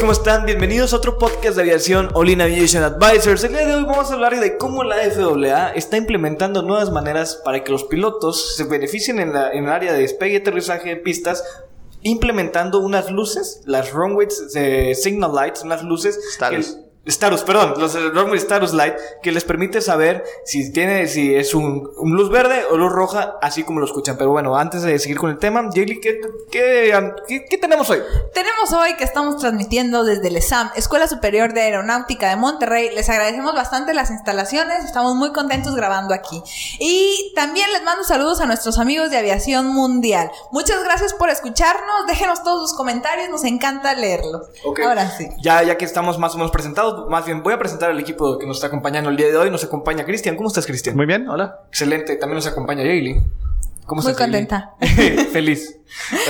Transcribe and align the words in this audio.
¿Cómo 0.00 0.12
están? 0.12 0.46
Bienvenidos 0.46 0.94
a 0.94 0.96
otro 0.96 1.18
podcast 1.18 1.56
de 1.56 1.62
aviación 1.62 2.08
All 2.14 2.30
In 2.30 2.40
Aviation 2.40 2.82
Advisors. 2.82 3.44
El 3.44 3.52
día 3.52 3.66
de 3.66 3.74
hoy 3.74 3.84
vamos 3.84 4.10
a 4.10 4.14
hablar 4.14 4.38
de 4.40 4.56
cómo 4.56 4.82
la 4.82 4.96
FAA 4.96 5.72
está 5.72 5.98
implementando 5.98 6.62
nuevas 6.62 6.90
maneras 6.90 7.42
para 7.44 7.62
que 7.62 7.70
los 7.70 7.84
pilotos 7.84 8.56
se 8.56 8.64
beneficien 8.64 9.20
en, 9.20 9.34
la, 9.34 9.52
en 9.52 9.64
el 9.64 9.70
área 9.70 9.92
de 9.92 10.00
despegue 10.00 10.32
y 10.32 10.36
aterrizaje 10.36 10.88
de 10.88 10.96
pistas 10.96 11.44
implementando 12.00 12.78
unas 12.80 13.10
luces, 13.10 13.62
las 13.66 13.92
runway 13.92 14.26
eh, 14.54 14.94
signal 14.94 15.34
lights, 15.34 15.62
unas 15.64 15.82
luces 15.82 16.18
Status. 16.32 16.78
Status, 17.06 17.42
perdón, 17.42 17.74
los 17.78 17.94
eh, 17.94 18.10
runway 18.10 18.38
status 18.38 18.72
light 18.74 18.94
que 19.22 19.32
les 19.32 19.42
permite 19.44 19.80
saber 19.80 20.22
si 20.44 20.70
tiene 20.70 21.08
si 21.08 21.34
es 21.34 21.54
un, 21.54 21.90
un 21.96 22.12
luz 22.12 22.28
verde 22.30 22.64
o 22.70 22.76
luz 22.76 22.92
roja, 22.92 23.36
así 23.40 23.64
como 23.64 23.80
lo 23.80 23.86
escuchan. 23.86 24.16
Pero 24.18 24.30
bueno, 24.30 24.54
antes 24.56 24.82
de 24.82 24.98
seguir 24.98 25.18
con 25.18 25.30
el 25.30 25.38
tema, 25.38 25.62
Jaylee, 25.74 25.98
¿qué, 26.00 26.20
qué, 26.52 26.92
qué- 27.26 27.44
qué 27.48 27.58
tenemos 27.58 27.88
hoy? 27.88 28.00
Tenemos 28.34 28.72
hoy 28.74 28.94
que 28.96 29.04
estamos 29.04 29.38
transmitiendo 29.38 30.04
desde 30.04 30.28
el 30.28 30.36
ESAM, 30.36 30.70
Escuela 30.76 31.08
Superior 31.08 31.52
de 31.54 31.62
Aeronáutica 31.62 32.28
de 32.28 32.36
Monterrey. 32.36 32.90
Les 32.94 33.08
agradecemos 33.08 33.54
bastante 33.54 33.94
las 33.94 34.10
instalaciones, 34.10 34.84
estamos 34.84 35.14
muy 35.14 35.32
contentos 35.32 35.74
grabando 35.74 36.12
aquí. 36.14 36.42
Y 36.78 37.32
también 37.34 37.72
les 37.72 37.82
mando 37.82 38.04
saludos 38.04 38.40
a 38.40 38.46
nuestros 38.46 38.78
amigos 38.78 39.10
de 39.10 39.16
Aviación 39.16 39.66
Mundial. 39.68 40.30
Muchas 40.52 40.84
gracias 40.84 41.14
por 41.14 41.30
escucharnos, 41.30 42.06
déjenos 42.06 42.42
todos 42.42 42.68
sus 42.70 42.76
comentarios, 42.76 43.30
nos 43.30 43.44
encanta 43.44 43.94
leerlos. 43.94 44.48
Ok. 44.64 44.80
Ahora 44.80 45.10
sí. 45.16 45.28
Ya, 45.42 45.62
ya 45.62 45.76
que 45.78 45.84
estamos 45.86 46.18
más 46.18 46.34
o 46.34 46.36
menos 46.36 46.50
presentados, 46.52 46.89
más 47.08 47.24
bien 47.26 47.42
voy 47.42 47.54
a 47.54 47.58
presentar 47.58 47.90
al 47.90 47.98
equipo 48.00 48.38
que 48.38 48.46
nos 48.46 48.56
está 48.58 48.68
acompañando 48.68 49.10
el 49.10 49.16
día 49.16 49.28
de 49.28 49.36
hoy. 49.36 49.50
Nos 49.50 49.64
acompaña 49.64 50.04
Cristian. 50.04 50.36
¿Cómo 50.36 50.48
estás, 50.48 50.66
Cristian? 50.66 50.96
Muy 50.96 51.06
bien, 51.06 51.28
hola. 51.28 51.60
Excelente. 51.68 52.16
También 52.16 52.36
nos 52.36 52.46
acompaña 52.46 52.82
Jaylee. 52.82 53.22
¿Cómo 53.86 54.02
Muy 54.02 54.12
estás, 54.12 54.26
Jaylee? 54.26 54.46
contenta. 54.46 54.74
Feliz. 55.32 55.76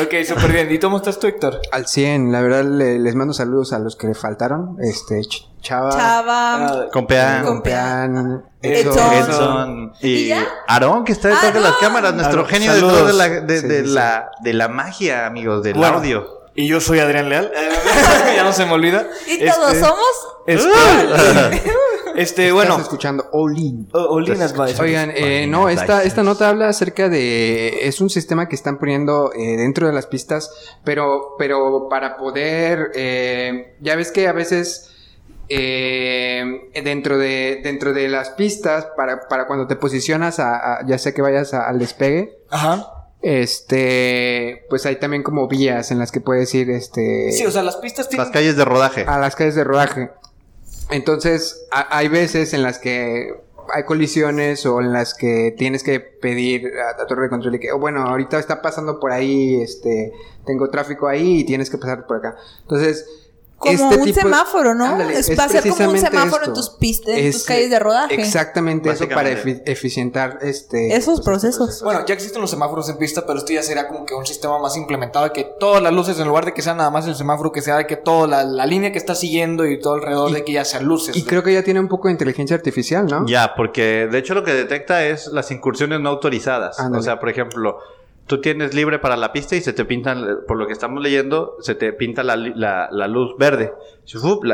Ok, 0.02 0.14
súper 0.26 0.52
bien. 0.52 0.70
¿Y 0.72 0.78
cómo 0.78 0.96
estás 0.96 1.18
tú, 1.18 1.26
Héctor? 1.26 1.60
Al 1.72 1.86
100, 1.86 2.32
la 2.32 2.40
verdad 2.40 2.64
le- 2.64 2.98
les 2.98 3.14
mando 3.14 3.34
saludos 3.34 3.72
a 3.74 3.78
los 3.78 3.96
que 3.96 4.06
le 4.06 4.14
faltaron. 4.14 4.76
Este, 4.80 5.20
Ch- 5.20 5.46
Chava, 5.60 5.90
Chava. 5.90 6.54
Ah, 6.84 6.86
Compean, 6.90 7.44
Edson. 7.44 8.44
Edson. 8.62 9.12
Edson 9.12 9.92
y, 10.00 10.08
¿Y? 10.30 10.32
Aarón, 10.68 11.04
que 11.04 11.12
está 11.12 11.28
detrás 11.28 11.52
de 11.52 11.60
las 11.60 11.74
cámaras, 11.76 12.14
nuestro 12.14 12.40
Aarón, 12.40 12.50
genio 12.50 12.72
detrás 12.74 13.06
de, 13.08 13.12
la, 13.12 13.28
de, 13.28 13.60
Sí, 13.60 13.66
de 13.68 13.84
sí. 13.84 13.90
la, 13.90 14.30
de 14.42 14.52
la 14.54 14.68
magia, 14.68 15.26
amigos, 15.26 15.62
del 15.62 15.74
Bueno, 15.74 15.98
audio. 15.98 16.39
Y 16.60 16.68
yo 16.68 16.80
soy 16.80 16.98
Adrián 16.98 17.28
Leal. 17.28 17.50
ya 18.36 18.42
no 18.44 18.52
se 18.52 18.66
me 18.66 18.72
olvida. 18.72 19.06
Y 19.26 19.38
todos 19.46 19.72
Este, 19.72 19.80
somos. 19.86 20.06
Este, 20.46 21.62
este, 22.16 22.52
bueno. 22.52 22.72
Estás 22.72 22.86
escuchando 22.86 23.26
All 23.32 23.56
In. 23.58 23.88
O- 23.92 23.98
Olin 24.14 24.40
Advisors. 24.42 24.80
Oigan, 24.80 25.10
eh, 25.14 25.46
no, 25.46 25.68
esta, 25.68 26.02
esta 26.04 26.22
nota 26.22 26.48
habla 26.48 26.68
acerca 26.68 27.08
de... 27.08 27.86
Es 27.88 28.00
un 28.00 28.10
sistema 28.10 28.48
que 28.48 28.56
están 28.56 28.78
poniendo 28.78 29.32
eh, 29.32 29.56
dentro 29.56 29.86
de 29.86 29.92
las 29.92 30.06
pistas, 30.06 30.50
pero, 30.84 31.34
pero 31.38 31.88
para 31.88 32.16
poder... 32.16 32.90
eh, 32.94 33.76
ya 33.80 33.96
ves 33.96 34.10
que 34.12 34.26
a 34.28 34.32
veces... 34.32 34.90
eh, 35.48 36.70
dentro 36.84 37.18
de 37.18 37.60
dentro 37.62 37.92
de 37.92 38.08
las 38.08 38.30
pistas 38.30 38.86
para, 38.96 39.28
para 39.28 39.46
cuando 39.46 39.66
te 39.66 39.76
posicionas 39.76 40.38
a, 40.38 40.78
a- 40.78 40.86
ya 40.86 40.96
sea 40.98 41.12
que 41.12 41.22
vayas 41.22 41.54
a- 41.54 41.68
al 41.68 41.78
despegue 41.78 42.38
Ajá. 42.50 42.99
Este 43.22 44.64
pues 44.70 44.86
hay 44.86 44.96
también 44.96 45.22
como 45.22 45.48
vías 45.48 45.90
en 45.90 45.98
las 45.98 46.10
que 46.12 46.20
puedes 46.20 46.54
ir 46.54 46.70
este 46.70 47.32
Sí, 47.32 47.44
o 47.46 47.50
sea, 47.50 47.62
las 47.62 47.76
pistas 47.76 48.08
tienen. 48.08 48.24
Las 48.26 48.32
calles 48.32 48.56
de 48.56 48.64
rodaje. 48.64 49.04
a 49.06 49.18
las 49.18 49.36
calles 49.36 49.54
de 49.54 49.64
rodaje. 49.64 50.10
Entonces, 50.90 51.66
a- 51.70 51.96
hay 51.96 52.08
veces 52.08 52.52
en 52.54 52.62
las 52.62 52.78
que 52.78 53.32
hay 53.72 53.84
colisiones 53.84 54.66
o 54.66 54.80
en 54.80 54.92
las 54.92 55.14
que 55.14 55.54
tienes 55.56 55.84
que 55.84 56.00
pedir 56.00 56.66
a 56.78 56.98
la 56.98 57.06
torre 57.06 57.24
de 57.24 57.28
control 57.28 57.54
y 57.54 57.60
que, 57.60 57.70
oh, 57.72 57.78
bueno, 57.78 58.02
ahorita 58.02 58.38
está 58.38 58.60
pasando 58.62 58.98
por 58.98 59.12
ahí, 59.12 59.62
este, 59.62 60.12
tengo 60.44 60.68
tráfico 60.70 61.06
ahí 61.06 61.40
y 61.40 61.44
tienes 61.44 61.70
que 61.70 61.78
pasar 61.78 62.06
por 62.06 62.16
acá. 62.16 62.36
Entonces, 62.62 63.06
Como 63.60 63.72
este 63.90 63.96
un 63.98 64.04
tipo- 64.06 64.20
semáforo, 64.22 64.74
¿no? 64.74 64.86
Ándale, 64.86 65.18
es, 65.18 65.38
va 65.38 65.44
a 65.44 65.48
ser 65.50 65.68
como 65.68 65.90
un 65.90 65.98
semáforo 65.98 66.46
en 66.46 66.54
tus 66.54 66.70
pistas, 66.70 67.14
en 67.14 67.30
tus 67.30 67.42
Es, 67.42 67.46
calles 67.46 67.68
de 67.68 67.78
rodaje. 67.78 68.14
Exactamente 68.14 68.88
eso 68.90 69.06
para 69.06 69.28
eficientar 69.30 70.38
este 70.40 70.96
Esos 70.96 71.16
pues, 71.20 71.26
procesos. 71.26 71.82
Bueno, 71.82 72.04
ya 72.06 72.14
existen 72.14 72.40
los 72.40 72.48
semáforos 72.50 72.88
en 72.88 72.96
pista, 72.96 73.26
pero 73.26 73.38
esto 73.38 73.52
ya 73.52 73.62
será 73.62 73.86
como 73.86 74.06
que 74.06 74.14
un 74.14 74.24
sistema 74.24 74.58
más 74.58 74.76
implementado 74.78 75.26
de 75.26 75.32
que 75.32 75.44
todas 75.60 75.82
las 75.82 75.92
luces, 75.92 76.18
en 76.18 76.26
lugar 76.26 76.46
de 76.46 76.54
que 76.54 76.62
sea 76.62 76.74
nada 76.74 76.90
más 76.90 77.06
el 77.06 77.14
semáforo, 77.14 77.52
que 77.52 77.60
sea 77.60 77.76
de 77.76 77.86
que 77.86 77.96
toda 77.96 78.26
la, 78.26 78.44
la 78.44 78.64
línea 78.64 78.92
que 78.92 78.98
está 78.98 79.14
siguiendo 79.14 79.66
y 79.66 79.78
todo 79.78 79.92
alrededor 79.94 80.30
Y- 80.30 80.34
de 80.34 80.44
que 80.44 80.52
ya 80.52 80.64
sean 80.64 80.84
luces. 80.86 81.14
Y 81.14 81.24
creo 81.24 81.42
que 81.42 81.52
ya 81.52 81.62
tiene 81.62 81.80
un 81.80 81.88
poco 81.88 82.08
de 82.08 82.12
inteligencia 82.12 82.56
artificial, 82.56 83.04
¿no? 83.06 83.26
Ya, 83.26 83.54
porque 83.56 84.08
de 84.10 84.18
hecho 84.18 84.32
lo 84.34 84.42
que 84.42 84.54
detecta 84.54 85.04
es 85.04 85.26
las 85.26 85.50
incursiones 85.50 86.00
no 86.00 86.08
autorizadas. 86.08 86.80
Ándale. 86.80 87.00
O 87.00 87.02
sea, 87.02 87.20
por 87.20 87.28
ejemplo, 87.28 87.76
tú 88.30 88.40
tienes 88.40 88.74
libre 88.74 89.00
para 89.00 89.16
la 89.16 89.32
pista 89.32 89.56
y 89.56 89.60
se 89.60 89.72
te 89.72 89.84
pintan, 89.84 90.24
por 90.46 90.56
lo 90.56 90.68
que 90.68 90.72
estamos 90.72 91.02
leyendo, 91.02 91.56
se 91.62 91.74
te 91.74 91.92
pinta 91.92 92.22
la, 92.22 92.36
luz 93.08 93.36
verde. 93.36 93.72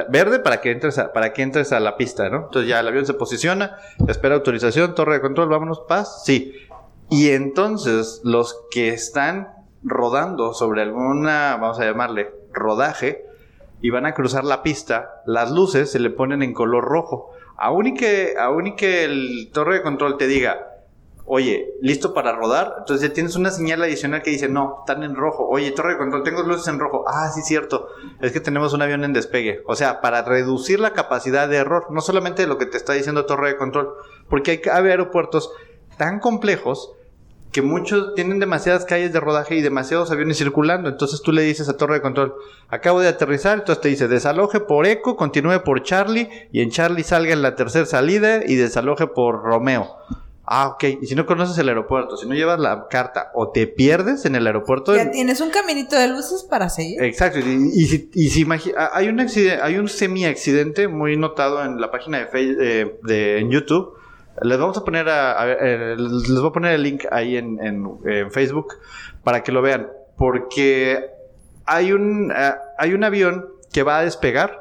Verde 0.08 0.38
para 0.38 0.62
que 0.62 0.70
entres 0.70 0.98
a, 0.98 1.12
para 1.12 1.34
que 1.34 1.42
entres 1.42 1.74
a 1.74 1.80
la 1.80 1.98
pista, 1.98 2.30
¿no? 2.30 2.44
Entonces 2.44 2.70
ya 2.70 2.80
el 2.80 2.88
avión 2.88 3.04
se 3.04 3.12
posiciona, 3.12 3.76
espera 4.08 4.34
autorización, 4.34 4.94
torre 4.94 5.16
de 5.16 5.20
control, 5.20 5.50
vámonos, 5.50 5.80
paz, 5.80 6.22
sí. 6.24 6.54
Y 7.10 7.32
entonces 7.32 8.22
los 8.24 8.58
que 8.70 8.88
están 8.88 9.48
rodando 9.82 10.54
sobre 10.54 10.80
alguna, 10.80 11.58
vamos 11.60 11.78
a 11.78 11.84
llamarle, 11.84 12.32
rodaje, 12.54 13.26
y 13.82 13.90
van 13.90 14.06
a 14.06 14.14
cruzar 14.14 14.44
la 14.44 14.62
pista, 14.62 15.20
las 15.26 15.50
luces 15.50 15.92
se 15.92 15.98
le 15.98 16.08
ponen 16.08 16.42
en 16.42 16.54
color 16.54 16.82
rojo. 16.82 17.30
Aún 17.58 17.88
y 17.88 17.94
que, 17.94 18.36
aún 18.40 18.68
y 18.68 18.74
que 18.74 19.04
el 19.04 19.50
torre 19.52 19.74
de 19.74 19.82
control 19.82 20.16
te 20.16 20.28
diga, 20.28 20.75
oye, 21.26 21.74
listo 21.82 22.14
para 22.14 22.32
rodar, 22.32 22.76
entonces 22.78 23.08
ya 23.08 23.12
tienes 23.12 23.36
una 23.36 23.50
señal 23.50 23.82
adicional 23.82 24.22
que 24.22 24.30
dice, 24.30 24.48
no, 24.48 24.78
están 24.80 25.02
en 25.02 25.16
rojo. 25.16 25.46
Oye, 25.48 25.72
torre 25.72 25.92
de 25.92 25.98
control, 25.98 26.22
tengo 26.22 26.42
luces 26.42 26.68
en 26.68 26.78
rojo. 26.78 27.04
Ah, 27.06 27.30
sí, 27.34 27.42
cierto. 27.42 27.88
Es 28.20 28.32
que 28.32 28.40
tenemos 28.40 28.72
un 28.72 28.82
avión 28.82 29.04
en 29.04 29.12
despegue. 29.12 29.62
O 29.66 29.74
sea, 29.74 30.00
para 30.00 30.22
reducir 30.22 30.80
la 30.80 30.92
capacidad 30.92 31.48
de 31.48 31.56
error, 31.56 31.88
no 31.90 32.00
solamente 32.00 32.46
lo 32.46 32.58
que 32.58 32.66
te 32.66 32.76
está 32.76 32.92
diciendo 32.92 33.26
torre 33.26 33.48
de 33.48 33.56
control, 33.56 33.92
porque 34.30 34.52
hay, 34.52 34.60
hay 34.72 34.90
aeropuertos 34.90 35.50
tan 35.98 36.20
complejos 36.20 36.92
que 37.52 37.62
muchos 37.62 38.14
tienen 38.14 38.38
demasiadas 38.38 38.84
calles 38.84 39.12
de 39.12 39.20
rodaje 39.20 39.54
y 39.56 39.62
demasiados 39.62 40.10
aviones 40.10 40.38
circulando. 40.38 40.88
Entonces 40.88 41.22
tú 41.22 41.32
le 41.32 41.42
dices 41.42 41.68
a 41.68 41.76
torre 41.76 41.94
de 41.94 42.02
control, 42.02 42.34
acabo 42.68 43.00
de 43.00 43.08
aterrizar, 43.08 43.58
entonces 43.58 43.80
te 43.80 43.88
dice, 43.88 44.08
desaloje 44.08 44.60
por 44.60 44.86
Eco, 44.86 45.16
continúe 45.16 45.64
por 45.64 45.82
Charlie 45.82 46.28
y 46.52 46.60
en 46.60 46.70
Charlie 46.70 47.02
salga 47.02 47.32
en 47.32 47.42
la 47.42 47.56
tercera 47.56 47.86
salida 47.86 48.42
y 48.46 48.56
desaloje 48.56 49.06
por 49.06 49.42
Romeo. 49.42 49.96
Ah, 50.48 50.68
ok. 50.68 50.84
Y 51.02 51.06
si 51.06 51.14
no 51.16 51.26
conoces 51.26 51.58
el 51.58 51.68
aeropuerto, 51.68 52.16
si 52.16 52.28
no 52.28 52.34
llevas 52.34 52.60
la 52.60 52.86
carta 52.88 53.30
o 53.34 53.50
te 53.50 53.66
pierdes 53.66 54.24
en 54.26 54.36
el 54.36 54.46
aeropuerto... 54.46 54.94
Ya 54.94 55.10
tienes 55.10 55.40
un 55.40 55.50
caminito 55.50 55.96
de 55.96 56.06
luces 56.08 56.44
para 56.48 56.68
seguir. 56.68 57.02
Exacto, 57.02 57.40
y, 57.40 57.70
y 57.74 57.86
si, 57.86 58.10
y 58.14 58.28
si 58.30 58.46
ah, 58.76 58.90
hay 58.94 59.08
un 59.08 59.18
accidente, 59.18 59.60
hay 59.60 59.76
un 59.78 59.88
semi-accidente 59.88 60.86
muy 60.86 61.16
notado 61.16 61.64
en 61.64 61.80
la 61.80 61.90
página 61.90 62.18
de, 62.18 62.26
Face- 62.26 62.56
eh, 62.60 62.98
de 63.02 63.38
en 63.40 63.50
YouTube. 63.50 63.94
Les 64.42 64.58
vamos 64.58 64.76
a 64.76 64.84
poner 64.84 65.08
a, 65.08 65.34
eh, 65.60 65.96
les 65.98 66.38
voy 66.40 66.48
a 66.48 66.52
poner 66.52 66.72
el 66.74 66.82
link 66.82 67.04
ahí 67.10 67.36
en, 67.36 67.58
en- 67.60 67.98
en 68.04 68.30
Facebook 68.30 68.74
para 69.24 69.42
que 69.42 69.50
lo 69.50 69.62
vean, 69.62 69.88
porque 70.16 71.06
hay 71.64 71.92
un 71.92 72.30
ah, 72.32 72.56
hay 72.78 72.92
un 72.92 73.02
avión 73.02 73.48
que 73.72 73.82
va 73.82 73.98
a 73.98 74.02
despegar 74.04 74.60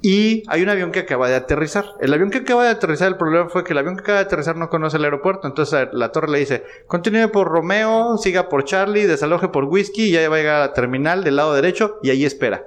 y 0.00 0.44
hay 0.46 0.62
un 0.62 0.68
avión 0.68 0.92
que 0.92 1.00
acaba 1.00 1.28
de 1.28 1.34
aterrizar. 1.34 1.84
El 2.00 2.14
avión 2.14 2.30
que 2.30 2.38
acaba 2.38 2.64
de 2.64 2.70
aterrizar, 2.70 3.08
el 3.08 3.16
problema 3.16 3.48
fue 3.48 3.64
que 3.64 3.72
el 3.72 3.78
avión 3.78 3.96
que 3.96 4.02
acaba 4.02 4.18
de 4.18 4.26
aterrizar 4.26 4.56
no 4.56 4.70
conoce 4.70 4.96
el 4.96 5.04
aeropuerto. 5.04 5.48
Entonces 5.48 5.88
la 5.92 6.12
torre 6.12 6.30
le 6.30 6.38
dice, 6.38 6.64
continúe 6.86 7.30
por 7.32 7.48
Romeo, 7.48 8.16
siga 8.16 8.48
por 8.48 8.64
Charlie, 8.64 9.06
desaloje 9.06 9.48
por 9.48 9.64
Whisky, 9.64 10.04
y 10.04 10.10
ya 10.12 10.28
va 10.28 10.36
a 10.36 10.38
llegar 10.38 10.56
a 10.56 10.66
la 10.66 10.72
terminal 10.72 11.24
del 11.24 11.36
lado 11.36 11.52
derecho 11.54 11.98
y 12.02 12.10
ahí 12.10 12.24
espera. 12.24 12.64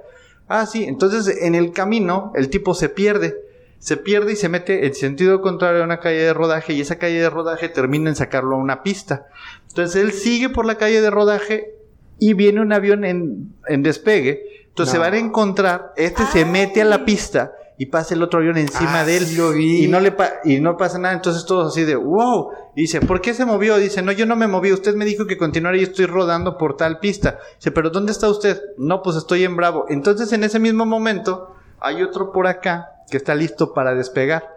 Ah, 0.49 0.65
sí, 0.65 0.83
entonces 0.83 1.41
en 1.41 1.55
el 1.55 1.71
camino 1.71 2.33
el 2.35 2.49
tipo 2.49 2.73
se 2.73 2.89
pierde. 2.89 3.37
se 3.79 3.95
pierde 3.97 4.33
y 4.33 4.35
se 4.35 4.49
mete 4.49 4.85
en 4.85 4.93
sentido 4.93 5.41
contrario 5.41 5.81
a 5.81 5.85
una 5.85 6.01
calle 6.01 6.19
de 6.19 6.33
rodaje 6.33 6.73
y 6.73 6.81
esa 6.81 6.99
calle 6.99 7.19
de 7.19 7.29
rodaje 7.29 7.69
termina 7.69 8.09
en 8.09 8.15
sacarlo 8.17 8.55
a 8.55 8.59
una 8.59 8.83
pista. 8.83 9.27
Entonces 9.69 10.03
él 10.03 10.11
sigue 10.11 10.49
por 10.49 10.65
la 10.65 10.75
calle 10.75 11.01
de 11.01 11.09
rodaje 11.09 11.73
y 12.19 12.33
viene 12.33 12.61
un 12.61 12.73
avión 12.73 13.05
en, 13.05 13.53
en 13.67 13.81
despegue. 13.83 14.43
Entonces 14.71 14.91
se 14.93 14.97
van 14.97 15.13
a 15.13 15.17
encontrar, 15.17 15.93
este 15.97 16.25
se 16.25 16.45
mete 16.45 16.81
a 16.81 16.85
la 16.85 17.05
pista 17.05 17.53
y 17.77 17.87
pasa 17.87 18.13
el 18.13 18.21
otro 18.23 18.39
avión 18.39 18.57
encima 18.57 19.01
Ah, 19.01 19.05
de 19.05 19.17
él 19.17 19.25
sí 19.25 19.35
lo 19.37 19.51
vi. 19.51 19.83
y 19.85 19.87
no 19.87 19.99
le 19.99 20.11
pa- 20.11 20.33
y 20.43 20.59
no 20.59 20.77
pasa 20.77 20.97
nada, 20.99 21.13
entonces 21.15 21.45
todos 21.45 21.71
así 21.73 21.83
de 21.83 21.95
wow. 21.95 22.49
Y 22.75 22.81
dice, 22.81 23.01
¿por 23.01 23.21
qué 23.21 23.33
se 23.33 23.43
movió? 23.45 23.77
Dice, 23.77 24.01
no, 24.01 24.11
yo 24.11 24.25
no 24.25 24.35
me 24.35 24.47
moví, 24.47 24.71
usted 24.71 24.95
me 24.95 25.03
dijo 25.05 25.25
que 25.27 25.37
continuara 25.37 25.77
y 25.77 25.83
estoy 25.83 26.05
rodando 26.05 26.57
por 26.57 26.77
tal 26.77 26.99
pista. 26.99 27.39
Dice, 27.57 27.71
pero 27.71 27.89
¿dónde 27.89 28.11
está 28.11 28.29
usted? 28.29 28.61
No, 28.77 29.01
pues 29.01 29.15
estoy 29.17 29.43
en 29.43 29.55
Bravo. 29.57 29.85
Entonces 29.89 30.31
en 30.31 30.43
ese 30.43 30.59
mismo 30.59 30.85
momento 30.85 31.53
hay 31.79 32.01
otro 32.03 32.31
por 32.31 32.47
acá 32.47 32.89
que 33.09 33.17
está 33.17 33.35
listo 33.35 33.73
para 33.73 33.93
despegar. 33.95 34.47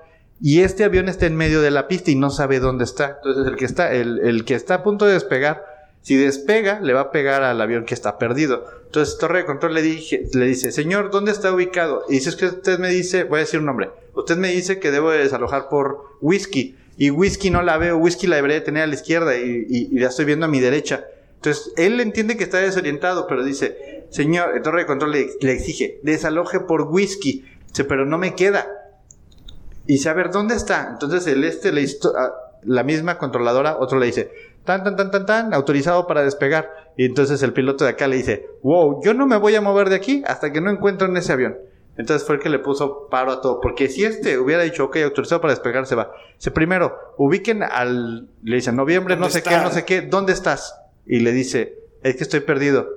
Y 0.41 0.61
este 0.61 0.85
avión 0.85 1.09
está 1.09 1.27
en 1.27 1.37
medio 1.37 1.61
de 1.63 1.71
la 1.71 1.89
pista 1.89 2.11
y 2.11 2.17
no 2.17 2.29
sabe 2.31 2.61
dónde 2.61 2.85
está. 2.85 3.17
Entonces 3.23 3.47
el 3.47 3.57
que 3.57 3.65
está, 3.65 3.93
el, 3.93 4.21
el 4.21 4.45
que 4.45 4.55
está 4.55 4.75
a 4.75 4.83
punto 4.83 5.07
de 5.07 5.15
despegar, 5.15 5.65
si 6.03 6.17
despega, 6.17 6.81
le 6.81 6.93
va 6.93 7.01
a 7.01 7.11
pegar 7.11 7.43
al 7.43 7.61
avión 7.61 7.85
que 7.87 7.95
está 7.95 8.19
perdido. 8.19 8.65
Entonces 8.95 9.19
Torre 9.19 9.39
de 9.39 9.45
Control 9.45 9.75
le, 9.75 9.83
dije, 9.83 10.25
le 10.35 10.47
dice, 10.47 10.71
señor, 10.71 11.11
¿dónde 11.11 11.33
está 11.33 11.53
ubicado? 11.53 12.05
Y 12.09 12.13
dice, 12.13 12.29
es 12.29 12.37
que 12.37 12.47
usted 12.47 12.79
me 12.79 12.91
dice, 12.91 13.25
voy 13.25 13.39
a 13.39 13.41
decir 13.41 13.59
un 13.59 13.67
nombre, 13.67 13.91
usted 14.15 14.37
me 14.37 14.53
dice 14.53 14.79
que 14.79 14.93
debo 14.93 15.11
de 15.11 15.19
desalojar 15.19 15.69
por 15.69 16.17
whisky. 16.21 16.77
Y 16.97 17.11
whisky 17.11 17.51
no 17.51 17.63
la 17.63 17.77
veo, 17.77 17.97
whisky 17.97 18.29
la 18.29 18.37
debería 18.37 18.61
de 18.61 18.61
tener 18.61 18.85
a 18.85 18.87
la 18.87 18.95
izquierda 18.95 19.37
y, 19.37 19.67
y- 19.69 19.99
la 19.99 20.11
estoy 20.11 20.27
viendo 20.27 20.47
a 20.47 20.49
mi 20.49 20.61
derecha. 20.61 21.05
Entonces 21.35 21.73
él 21.77 21.99
entiende 21.99 22.37
que 22.37 22.45
está 22.45 22.59
desorientado, 22.59 23.27
pero 23.27 23.43
dice, 23.43 24.05
señor, 24.11 24.53
el 24.57 24.63
Torre 24.63 24.83
de 24.83 24.87
Control 24.87 25.11
le, 25.11 25.53
exige, 25.53 25.99
desaloje 26.05 26.61
por 26.61 26.83
whisky. 26.83 27.45
Dice, 27.67 27.83
pero 27.83 28.07
no 28.07 28.17
me 28.17 28.37
queda. 28.37 28.69
Y 29.89 29.95
dice, 29.95 30.09
a 30.09 30.13
ver, 30.13 30.31
¿dónde 30.31 30.55
está? 30.55 30.91
Entonces 30.93 31.27
el 31.27 31.43
este 31.43 31.73
le 31.73 31.81
hizo, 31.81 32.17
a 32.17 32.33
la 32.63 32.85
misma 32.85 33.19
controladora, 33.19 33.77
otro 33.77 33.99
le 33.99 34.07
dice, 34.07 34.31
tan, 34.65 34.85
tan, 34.85 34.97
tan, 34.97 35.11
tan, 35.11 35.27
tan, 35.27 35.55
autorizado 35.55 36.07
para 36.07 36.23
despegar. 36.23 36.71
Y 36.97 37.05
entonces 37.05 37.43
el 37.43 37.53
piloto 37.53 37.85
de 37.85 37.91
acá 37.91 38.07
le 38.07 38.17
dice, 38.17 38.47
wow, 38.63 39.01
yo 39.03 39.15
no 39.15 39.27
me 39.27 39.37
voy 39.37 39.55
a 39.55 39.61
mover 39.61 39.89
de 39.89 39.97
aquí 39.97 40.23
hasta 40.27 40.53
que 40.53 40.61
no 40.61 40.71
encuentro 40.71 41.09
en 41.09 41.17
ese 41.17 41.33
avión. 41.33 41.57
Entonces 41.97 42.27
fue 42.27 42.37
el 42.37 42.43
que 42.43 42.49
le 42.49 42.59
puso 42.59 43.09
paro 43.09 43.33
a 43.33 43.41
todo. 43.41 43.61
Porque 43.61 43.89
si 43.89 44.05
este 44.05 44.39
hubiera 44.39 44.63
dicho, 44.63 44.85
ok, 44.85 44.97
autorizado 45.05 45.41
para 45.41 45.53
despegar, 45.53 45.87
se 45.87 45.95
va. 45.95 46.11
Dice, 46.37 46.51
primero, 46.51 46.97
ubiquen 47.17 47.63
al, 47.63 48.29
le 48.43 48.57
dice, 48.57 48.73
noviembre, 48.73 49.15
no 49.15 49.23
¿Dónde 49.23 49.41
sé 49.41 49.43
qué, 49.43 49.57
no 49.59 49.71
sé 49.71 49.85
qué, 49.85 50.01
¿dónde 50.03 50.33
estás? 50.33 50.77
Y 51.07 51.21
le 51.21 51.33
dice, 51.33 51.79
es 52.03 52.17
que 52.17 52.25
estoy 52.25 52.41
perdido. 52.41 52.89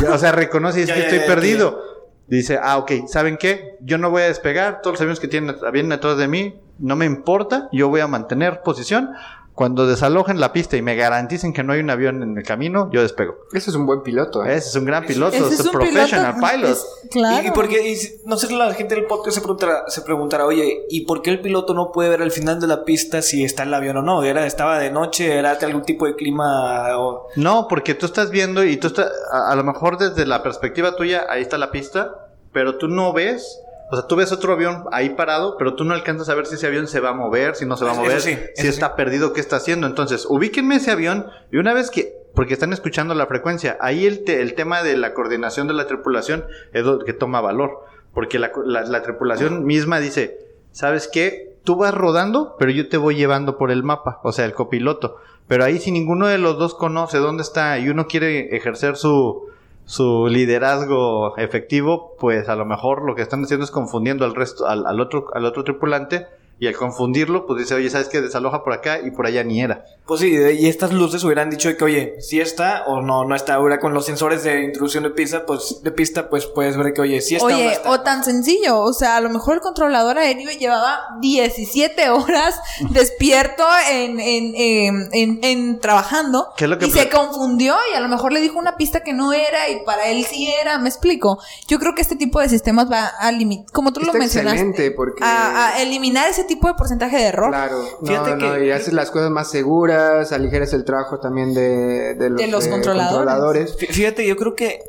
Ya, 0.00 0.10
o 0.14 0.18
sea, 0.18 0.32
reconoce, 0.32 0.82
es 0.82 0.88
Ya, 0.88 0.94
que 0.94 1.00
ya, 1.00 1.06
estoy 1.06 1.20
ya, 1.20 1.26
perdido. 1.26 1.80
Dice, 2.26 2.58
ah, 2.62 2.78
ok, 2.78 3.06
¿saben 3.06 3.36
qué? 3.36 3.76
Yo 3.80 3.98
no 3.98 4.10
voy 4.10 4.22
a 4.22 4.26
despegar, 4.26 4.80
todos 4.80 4.94
los 4.94 5.00
aviones 5.00 5.20
que 5.20 5.28
tienen, 5.28 5.56
vienen 5.72 5.92
atrás 5.92 6.16
de 6.16 6.26
mí, 6.26 6.58
no 6.78 6.96
me 6.96 7.04
importa, 7.04 7.68
yo 7.70 7.88
voy 7.88 8.00
a 8.00 8.06
mantener 8.06 8.62
posición. 8.62 9.10
Cuando 9.54 9.86
desalojen 9.86 10.40
la 10.40 10.52
pista 10.52 10.76
y 10.76 10.82
me 10.82 10.96
garanticen 10.96 11.52
que 11.52 11.62
no 11.62 11.72
hay 11.74 11.80
un 11.80 11.88
avión 11.88 12.24
en 12.24 12.36
el 12.36 12.42
camino, 12.44 12.90
yo 12.92 13.02
despego. 13.02 13.36
Ese 13.52 13.70
es 13.70 13.76
un 13.76 13.86
buen 13.86 14.02
piloto. 14.02 14.44
¿eh? 14.44 14.54
Ese 14.56 14.70
es 14.70 14.74
un 14.74 14.84
gran 14.84 15.06
piloto, 15.06 15.36
Ese 15.36 15.54
es 15.54 15.60
un 15.60 15.70
professional 15.70 16.34
piloto, 16.34 16.52
pilot. 16.52 16.70
es- 16.72 16.86
claro. 17.12 17.44
Y, 17.44 17.46
y 17.46 17.50
porque, 17.52 17.88
y 17.92 17.96
no 18.26 18.36
sé, 18.36 18.52
la 18.52 18.74
gente 18.74 18.96
del 18.96 19.04
podcast 19.06 19.36
se 19.36 19.40
preguntará, 19.40 19.84
se 19.86 20.00
preguntará, 20.02 20.44
oye, 20.46 20.86
¿y 20.90 21.06
por 21.06 21.22
qué 21.22 21.30
el 21.30 21.40
piloto 21.40 21.72
no 21.72 21.92
puede 21.92 22.08
ver 22.08 22.22
al 22.22 22.32
final 22.32 22.58
de 22.60 22.66
la 22.66 22.84
pista 22.84 23.22
si 23.22 23.44
está 23.44 23.62
el 23.62 23.72
avión 23.74 23.96
o 23.98 24.02
no? 24.02 24.24
¿Era, 24.24 24.44
estaba 24.44 24.78
de 24.80 24.90
noche? 24.90 25.38
¿Era 25.38 25.52
algún 25.52 25.82
tipo 25.84 26.06
de 26.06 26.16
clima? 26.16 26.98
o- 26.98 27.28
No, 27.36 27.68
porque 27.68 27.94
tú 27.94 28.06
estás 28.06 28.30
viendo 28.32 28.64
y 28.64 28.76
tú 28.76 28.88
estás, 28.88 29.08
a, 29.32 29.52
a 29.52 29.54
lo 29.54 29.62
mejor 29.62 29.98
desde 29.98 30.26
la 30.26 30.42
perspectiva 30.42 30.96
tuya, 30.96 31.26
ahí 31.30 31.42
está 31.42 31.58
la 31.58 31.70
pista, 31.70 32.32
pero 32.52 32.76
tú 32.76 32.88
no 32.88 33.12
ves, 33.12 33.60
o 33.94 33.96
sea, 34.00 34.06
tú 34.06 34.16
ves 34.16 34.30
otro 34.32 34.52
avión 34.52 34.84
ahí 34.92 35.10
parado, 35.10 35.56
pero 35.58 35.74
tú 35.74 35.84
no 35.84 35.94
alcanzas 35.94 36.28
a 36.28 36.34
ver 36.34 36.46
si 36.46 36.56
ese 36.56 36.66
avión 36.66 36.86
se 36.88 37.00
va 37.00 37.10
a 37.10 37.14
mover, 37.14 37.54
si 37.56 37.64
no 37.66 37.76
se 37.76 37.84
va 37.84 37.92
a 37.92 37.94
mover, 37.94 38.20
sí, 38.20 38.30
si 38.54 38.66
está 38.68 38.96
perdido, 38.96 39.32
qué 39.32 39.40
está 39.40 39.56
haciendo. 39.56 39.86
Entonces, 39.86 40.26
ubíquenme 40.28 40.76
ese 40.76 40.90
avión 40.90 41.26
y 41.50 41.56
una 41.56 41.72
vez 41.74 41.90
que, 41.90 42.12
porque 42.34 42.54
están 42.54 42.72
escuchando 42.72 43.14
la 43.14 43.26
frecuencia, 43.26 43.78
ahí 43.80 44.06
el, 44.06 44.24
te- 44.24 44.42
el 44.42 44.54
tema 44.54 44.82
de 44.82 44.96
la 44.96 45.14
coordinación 45.14 45.66
de 45.68 45.74
la 45.74 45.86
tripulación 45.86 46.44
es 46.72 46.84
lo 46.84 46.98
que 47.00 47.12
toma 47.12 47.40
valor, 47.40 47.84
porque 48.12 48.38
la, 48.38 48.50
la- 48.64 48.82
la 48.82 49.02
tripulación 49.02 49.64
misma 49.64 50.00
dice, 50.00 50.38
¿sabes 50.72 51.08
qué? 51.12 51.56
Tú 51.64 51.76
vas 51.76 51.94
rodando, 51.94 52.56
pero 52.58 52.70
yo 52.72 52.88
te 52.88 52.96
voy 52.98 53.14
llevando 53.14 53.56
por 53.56 53.70
el 53.70 53.82
mapa, 53.82 54.20
o 54.22 54.32
sea, 54.32 54.44
el 54.44 54.52
copiloto. 54.52 55.16
Pero 55.48 55.64
ahí 55.64 55.78
si 55.78 55.90
ninguno 55.92 56.26
de 56.26 56.38
los 56.38 56.58
dos 56.58 56.74
conoce 56.74 57.18
dónde 57.18 57.42
está 57.42 57.78
y 57.78 57.88
uno 57.88 58.06
quiere 58.06 58.56
ejercer 58.56 58.96
su, 58.96 59.46
su 59.86 60.28
liderazgo 60.28 61.36
efectivo, 61.36 62.16
pues 62.18 62.48
a 62.48 62.56
lo 62.56 62.64
mejor 62.64 63.04
lo 63.04 63.14
que 63.14 63.22
están 63.22 63.44
haciendo 63.44 63.64
es 63.64 63.70
confundiendo 63.70 64.24
al 64.24 64.34
resto, 64.34 64.66
al, 64.66 65.00
otro, 65.00 65.26
al 65.34 65.44
otro 65.44 65.64
tripulante, 65.64 66.26
y 66.58 66.66
al 66.68 66.74
confundirlo, 66.76 67.46
pues 67.46 67.58
dice, 67.60 67.74
oye, 67.74 67.90
¿sabes 67.90 68.08
qué? 68.08 68.20
Desaloja 68.20 68.62
por 68.62 68.72
acá 68.72 69.00
y 69.04 69.10
por 69.10 69.26
allá 69.26 69.42
ni 69.44 69.60
era. 69.60 69.84
Pues 70.06 70.20
sí, 70.20 70.30
de- 70.30 70.54
y 70.54 70.68
estas 70.68 70.92
luces 70.92 71.24
hubieran 71.24 71.50
dicho 71.50 71.74
que, 71.76 71.84
oye, 71.84 72.14
si 72.20 72.40
está 72.40 72.84
o 72.86 73.00
no, 73.02 73.24
no 73.24 73.34
está. 73.34 73.54
Ahora 73.54 73.80
con 73.80 73.92
los 73.94 74.04
sensores 74.06 74.44
de 74.44 74.62
introducción 74.64 75.02
de 75.04 75.10
pista, 75.10 75.46
pues, 75.46 75.80
de 75.82 75.90
pista, 75.90 76.28
pues 76.30 76.46
puedes 76.46 76.76
ver 76.76 76.92
que, 76.92 77.00
oye, 77.00 77.20
si 77.20 77.34
está 77.36 77.46
o 77.46 77.50
no 77.50 77.56
Oye, 77.56 77.72
está. 77.72 77.90
o 77.90 78.00
tan 78.02 78.22
sencillo, 78.24 78.78
o 78.80 78.92
sea, 78.92 79.16
a 79.16 79.20
lo 79.20 79.30
mejor 79.30 79.54
el 79.54 79.60
controlador 79.60 80.18
aéreo 80.18 80.50
llevaba 80.50 81.00
17 81.20 82.10
horas 82.10 82.60
despierto 82.90 83.64
en, 83.90 84.20
en, 84.20 84.54
en, 84.54 85.08
en- 85.12 85.38
en 85.42 85.80
trabajando 85.80 86.48
¿Qué 86.56 86.64
es 86.64 86.70
lo 86.70 86.78
que 86.78 86.86
y 86.86 86.90
se 86.90 87.08
confundió 87.10 87.74
y 87.92 87.96
a 87.96 88.00
lo 88.00 88.08
mejor 88.08 88.32
le 88.32 88.40
dijo 88.40 88.58
una 88.58 88.76
pista 88.76 89.00
que 89.02 89.12
no 89.12 89.32
era 89.32 89.68
y 89.70 89.84
para 89.84 90.06
él 90.08 90.24
sí 90.24 90.52
era, 90.60 90.78
me 90.78 90.88
explico. 90.88 91.38
Yo 91.66 91.78
creo 91.78 91.94
que 91.94 92.02
este 92.02 92.16
tipo 92.16 92.40
de 92.40 92.48
sistemas 92.48 92.90
va 92.90 93.06
a 93.06 93.32
limitar, 93.32 93.72
como 93.72 93.92
tú 93.92 94.00
lo 94.00 94.06
Está 94.06 94.18
mencionaste, 94.18 94.60
excelente 94.60 94.90
porque... 94.92 95.22
a, 95.24 95.68
a 95.68 95.82
eliminar 95.82 96.28
ese 96.28 96.43
tipo 96.44 96.68
de 96.68 96.74
porcentaje 96.74 97.16
de 97.16 97.24
error. 97.24 97.50
Claro, 97.50 97.82
Fíjate 98.04 98.30
no, 98.30 98.36
no, 98.36 98.54
que- 98.54 98.66
y 98.66 98.70
haces 98.70 98.92
las 98.94 99.10
cosas 99.10 99.30
más 99.30 99.50
seguras, 99.50 100.32
aligeras 100.32 100.72
el 100.72 100.84
trabajo 100.84 101.18
también 101.18 101.52
de, 101.54 102.14
de 102.14 102.30
los, 102.30 102.38
De 102.40 102.46
los 102.48 102.66
eh, 102.66 102.70
controladores. 102.70 103.76
Fí- 103.78 103.88
Fíjate, 103.88 104.26
yo 104.26 104.36
creo 104.36 104.54
que 104.54 104.80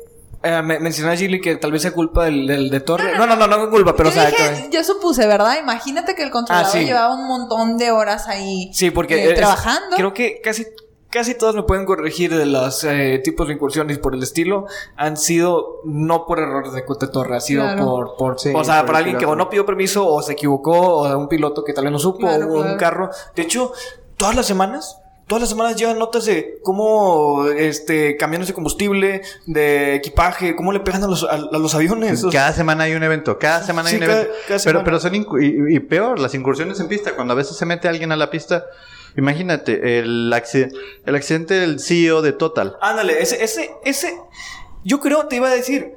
eh, 0.42 0.62
me 0.78 0.92
Gilly 1.16 1.40
que 1.40 1.56
tal 1.56 1.72
vez 1.72 1.82
sea 1.82 1.90
culpa 1.92 2.26
del, 2.26 2.46
del- 2.46 2.70
de 2.70 2.80
Torre. 2.80 3.16
No, 3.18 3.26
no, 3.26 3.34
no, 3.36 3.46
no, 3.46 3.64
es 3.64 3.68
culpa, 3.70 3.96
pero 3.96 4.10
o 4.10 4.12
yo, 4.12 4.20
sea, 4.20 4.30
dije- 4.30 4.68
que- 4.70 4.76
yo 4.76 4.84
supuse, 4.84 5.26
¿verdad? 5.26 5.56
Imagínate 5.60 6.14
que 6.14 6.22
el 6.22 6.30
controlador 6.30 6.68
Ah, 6.68 6.78
sí. 6.78 6.84
llevaba 6.84 7.14
un 7.14 7.26
montón 7.26 7.78
de 7.78 7.90
horas 7.90 8.28
ahí 8.28 8.70
Sí, 8.72 8.90
porque 8.90 9.16
eh, 9.24 9.30
es- 9.32 9.34
trabajando. 9.36 9.96
Creo 9.96 10.14
que 10.14 10.40
casi 10.42 10.66
casi 11.16 11.34
todos 11.34 11.54
me 11.54 11.62
pueden 11.62 11.86
corregir 11.86 12.36
de 12.36 12.44
los 12.46 12.84
eh, 12.84 13.20
tipos 13.24 13.48
de 13.48 13.54
incursiones 13.54 13.98
por 13.98 14.14
el 14.14 14.22
estilo 14.22 14.66
han 14.96 15.16
sido 15.16 15.80
no 15.84 16.26
por 16.26 16.38
errores 16.38 16.72
de 16.74 16.84
Cute 16.84 17.08
Torre, 17.08 17.36
ha 17.36 17.40
sido 17.40 17.62
Claro. 17.62 17.84
por, 17.86 18.16
por 18.16 18.38
Sí, 18.38 18.52
o 18.54 18.62
sea, 18.64 18.80
por 18.80 18.86
por 18.86 18.94
el 18.94 18.98
alguien 18.98 19.18
que 19.18 19.24
o 19.26 19.34
no 19.34 19.48
pidió 19.48 19.64
permiso 19.64 20.06
o 20.06 20.20
se 20.22 20.32
equivocó 20.34 20.72
o 20.78 21.18
un 21.18 21.28
piloto 21.28 21.64
que 21.64 21.72
tal 21.72 21.84
vez 21.84 21.92
no 21.92 21.98
supo 21.98 22.18
Claro, 22.26 22.46
o 22.52 22.56
un 22.58 22.62
claro. 22.62 22.78
carro. 22.78 23.10
De 23.34 23.42
hecho, 23.42 23.72
todas 24.18 24.34
las 24.36 24.46
semanas 24.46 25.00
Todas 25.26 25.40
las 25.42 25.48
semanas 25.50 25.74
llevan 25.76 25.98
notas 25.98 26.24
de 26.26 26.60
cómo 26.62 27.46
este 27.48 28.16
camiones 28.16 28.46
de 28.46 28.54
combustible, 28.54 29.22
de 29.46 29.96
equipaje, 29.96 30.54
cómo 30.54 30.72
le 30.72 30.78
pegan 30.80 31.02
a 31.02 31.08
los, 31.08 31.24
a, 31.24 31.30
a 31.32 31.58
los 31.58 31.74
aviones. 31.74 32.24
Cada 32.30 32.52
semana 32.52 32.84
hay 32.84 32.94
un 32.94 33.02
evento, 33.02 33.36
cada 33.38 33.62
semana 33.64 33.88
hay 33.88 33.96
un 33.96 34.00
cada- 34.02 34.12
evento. 34.22 34.34
cada 34.46 34.60
pero, 34.64 34.84
pero 34.84 35.00
son 35.00 35.14
y, 35.16 35.26
y 35.74 35.80
peor, 35.80 36.20
las 36.20 36.34
incursiones 36.34 36.78
en 36.78 36.86
pista, 36.86 37.16
cuando 37.16 37.32
a 37.32 37.36
veces 37.36 37.56
se 37.56 37.66
mete 37.66 37.88
alguien 37.88 38.12
a 38.12 38.16
la 38.16 38.30
pista. 38.30 38.64
Imagínate, 39.16 39.98
el 40.00 40.30
accidente 40.32 41.54
del 41.54 41.80
CEO 41.80 42.22
de 42.22 42.32
Total. 42.32 42.76
Ándale, 42.80 43.20
ese, 43.20 43.42
ese, 43.42 43.70
ese. 43.84 44.14
Yo 44.84 45.00
creo, 45.00 45.26
te 45.26 45.36
iba 45.36 45.48
a 45.48 45.54
decir. 45.54 45.94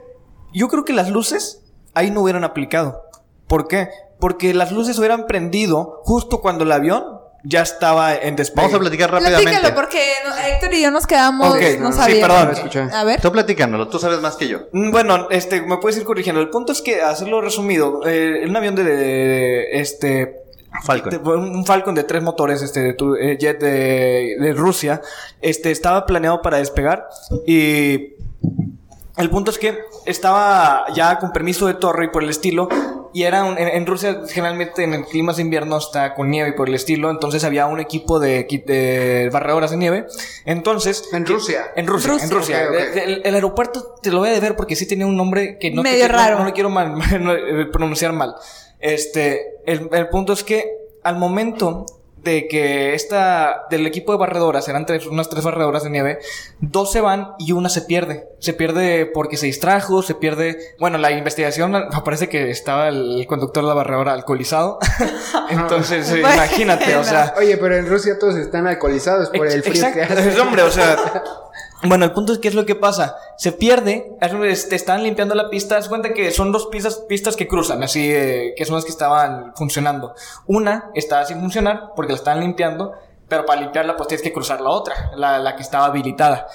Yo 0.54 0.70
creo 0.70 0.86
que 0.86 0.94
las 0.94 1.10
luces 1.12 1.62
ahí 1.94 2.10
no 2.10 2.22
hubieran 2.22 2.44
aplicado. 2.46 3.04
¿Por 3.48 3.68
qué? 3.68 3.90
Porque 4.20 4.54
las 4.54 4.72
luces 4.72 4.98
hubieran 4.98 5.28
prendido 5.28 6.00
justo 6.04 6.40
cuando 6.42 6.64
el 6.64 6.72
avión 6.72 7.19
ya 7.44 7.62
estaba 7.62 8.16
en 8.16 8.36
despegue. 8.36 8.64
Vamos 8.64 8.76
a 8.76 8.80
platicar 8.80 9.12
rápidamente. 9.12 9.44
Platícalo 9.52 9.76
porque 9.76 10.00
Héctor 10.54 10.74
y 10.74 10.82
yo 10.84 10.92
nos 10.92 11.08
quedamos, 11.08 11.50
Ok, 11.50 11.62
no 11.80 11.92
sí, 11.92 11.98
sabíamos. 11.98 12.28
perdón. 12.38 12.52
Escuché. 12.54 12.80
A 12.94 13.04
ver. 13.04 13.22
Tú 13.22 13.32
platicándolo, 13.32 13.88
tú 13.88 13.98
sabes 14.00 14.20
más 14.20 14.36
que 14.36 14.48
yo. 14.48 14.60
Mm, 14.74 14.92
Bueno, 14.92 15.28
este, 15.32 15.62
me 15.62 15.78
puedes 15.78 15.98
ir 15.98 16.04
corrigiendo. 16.04 16.42
El 16.42 16.50
punto 16.50 16.72
es 16.74 16.82
que, 16.82 17.02
hacerlo 17.02 17.40
resumido, 17.42 18.02
eh, 18.06 18.44
un 18.48 18.56
avión 18.56 18.76
de, 18.76 18.84
de- 18.84 19.80
este, 19.80 20.36
Falcon. 20.84 21.26
un 21.26 21.66
Falcon 21.66 21.96
de 21.96 22.04
tres 22.04 22.22
motores, 22.22 22.62
este, 22.62 22.82
de 22.82 22.94
tu- 22.94 23.16
eh, 23.16 23.38
jet 23.40 23.60
de, 23.60 24.36
de 24.40 24.54
Rusia, 24.54 25.02
este, 25.42 25.72
estaba 25.72 26.06
planeado 26.06 26.42
para 26.42 26.58
despegar 26.58 27.08
y 27.48 28.14
el 29.18 29.30
punto 29.30 29.50
es 29.52 29.58
que 29.58 29.80
estaba 30.06 30.86
ya 30.94 31.18
con 31.20 31.32
permiso 31.32 31.68
de 31.68 31.74
torre 31.74 32.06
y 32.06 32.08
por 32.10 32.24
el 32.24 32.30
estilo. 32.30 32.70
Y 33.14 33.24
era 33.24 33.44
un- 33.44 33.58
en, 33.58 33.68
en 33.68 33.86
Rusia 33.86 34.22
generalmente 34.30 34.84
en 34.84 34.94
el 34.94 35.06
clima 35.06 35.34
de 35.34 35.42
invierno 35.42 35.78
está 35.78 36.14
con 36.14 36.30
nieve 36.30 36.50
y 36.50 36.54
por 36.54 36.70
el 36.70 36.76
estilo. 36.76 37.10
Entonces 37.10 37.44
había 37.44 37.66
un 37.66 37.80
equipo 37.80 38.20
de, 38.20 38.44
de 38.66 39.30
barredoras 39.34 39.72
de 39.72 39.78
nieve. 39.78 40.06
Entonces... 40.46 41.10
En 41.12 41.26
Rusia. 41.26 41.72
En 41.76 41.88
Rusia, 41.88 42.12
Rusia. 42.12 42.26
en 42.26 42.32
Rusia. 42.32 42.64
El, 43.04 43.22
el 43.26 43.36
aeropuerto 43.36 43.96
te 44.02 44.12
lo 44.12 44.20
voy 44.20 44.30
a 44.30 44.34
deber 44.34 44.56
porque 44.56 44.76
sí 44.76 44.88
tenía 44.88 45.06
un 45.08 45.18
nombre 45.18 45.58
que 45.60 45.72
no, 45.72 45.82
Medio 45.82 46.06
que- 46.06 46.12
no- 46.12 46.18
raro. 46.18 46.40
no, 46.40 46.46
lo 46.46 46.54
quiero 46.54 46.70
mal- 46.70 46.96
no, 47.22 47.34
eh, 47.34 47.66
pronunciar 47.72 48.14
mal. 48.14 48.36
Este, 48.80 49.42
el, 49.66 49.90
el 49.92 50.08
punto 50.10 50.34
es 50.34 50.44
que 50.44 50.72
al 51.04 51.18
momento 51.18 51.86
de 52.24 52.48
que 52.48 52.94
esta, 52.96 53.66
del 53.70 53.86
equipo 53.88 54.12
de 54.12 54.18
barredoras, 54.18 54.68
eran 54.68 54.86
tres, 54.86 55.06
unas 55.06 55.30
tres 55.30 55.44
barredoras 55.44 55.84
de 55.84 55.90
nieve, 55.90 56.20
dos 56.60 56.92
se 56.92 57.02
van 57.02 57.34
y 57.40 57.52
una 57.52 57.70
se 57.70 57.82
pierde. 57.82 58.28
Se 58.40 58.54
pierde 58.54 59.06
porque 59.06 59.38
se 59.38 59.46
distrajo, 59.46 60.02
se 60.02 60.16
pierde, 60.16 60.58
bueno, 60.80 60.98
la 60.98 61.12
investigación 61.12 61.74
parece 62.06 62.30
que 62.30 62.50
estaba 62.50 62.88
el 62.90 63.26
conductor 63.28 63.64
de 63.64 63.70
la 63.70 63.76
barredora 63.76 64.14
alcoholizado. 64.14 64.80
Entonces, 65.50 66.10
Bueno. 66.20 66.34
imagínate, 66.34 66.96
o 66.98 67.04
sea, 67.04 67.34
Oye, 67.38 67.58
pero 67.58 67.76
en 67.78 67.88
Rusia 67.88 68.18
todos 68.20 68.36
están 68.36 68.68
alcoholizados 68.68 69.30
por 69.30 69.48
el 69.48 69.64
frío 69.64 69.86
que 69.94 70.02
hace. 70.04 70.40
hombre, 70.42 70.64
o 70.64 70.72
sea. 70.72 70.98
Bueno, 71.84 72.04
el 72.04 72.12
punto 72.12 72.34
es 72.34 72.40
que 72.40 72.50
es 72.50 72.56
lo 72.56 72.66
que 72.66 72.76
pasa. 72.76 73.16
Se 73.38 73.54
pierde, 73.54 74.18
te 74.20 74.76
están 74.76 75.02
limpiando 75.04 75.34
la 75.34 75.50
pista. 75.50 75.78
Haz 75.78 75.88
cuenta 75.88 76.14
que 76.14 76.30
son 76.32 76.52
dos 76.52 76.68
pistas, 76.68 76.96
pistas 77.08 77.38
que 77.38 77.48
cruzan, 77.48 77.82
así 77.84 78.12
eh, 78.12 78.54
que 78.58 78.66
son 78.66 78.76
las 78.76 78.84
que 78.84 78.92
estaban 78.92 79.54
funcionando. 79.56 80.14
Una 80.46 80.92
estaba 80.94 81.24
sin 81.26 81.40
funcionar 81.40 81.92
porque 81.96 82.12
la 82.12 82.18
estaban 82.18 82.42
limpiando, 82.42 82.94
pero 83.30 83.46
para 83.46 83.62
limpiarla 83.62 83.96
pues 83.96 84.08
tienes 84.10 84.24
que 84.24 84.34
cruzar 84.34 84.60
la 84.60 84.70
otra, 84.72 85.12
la, 85.16 85.40
la 85.40 85.56
que 85.56 85.62
estaba 85.62 85.86
habilitada. 85.86 86.48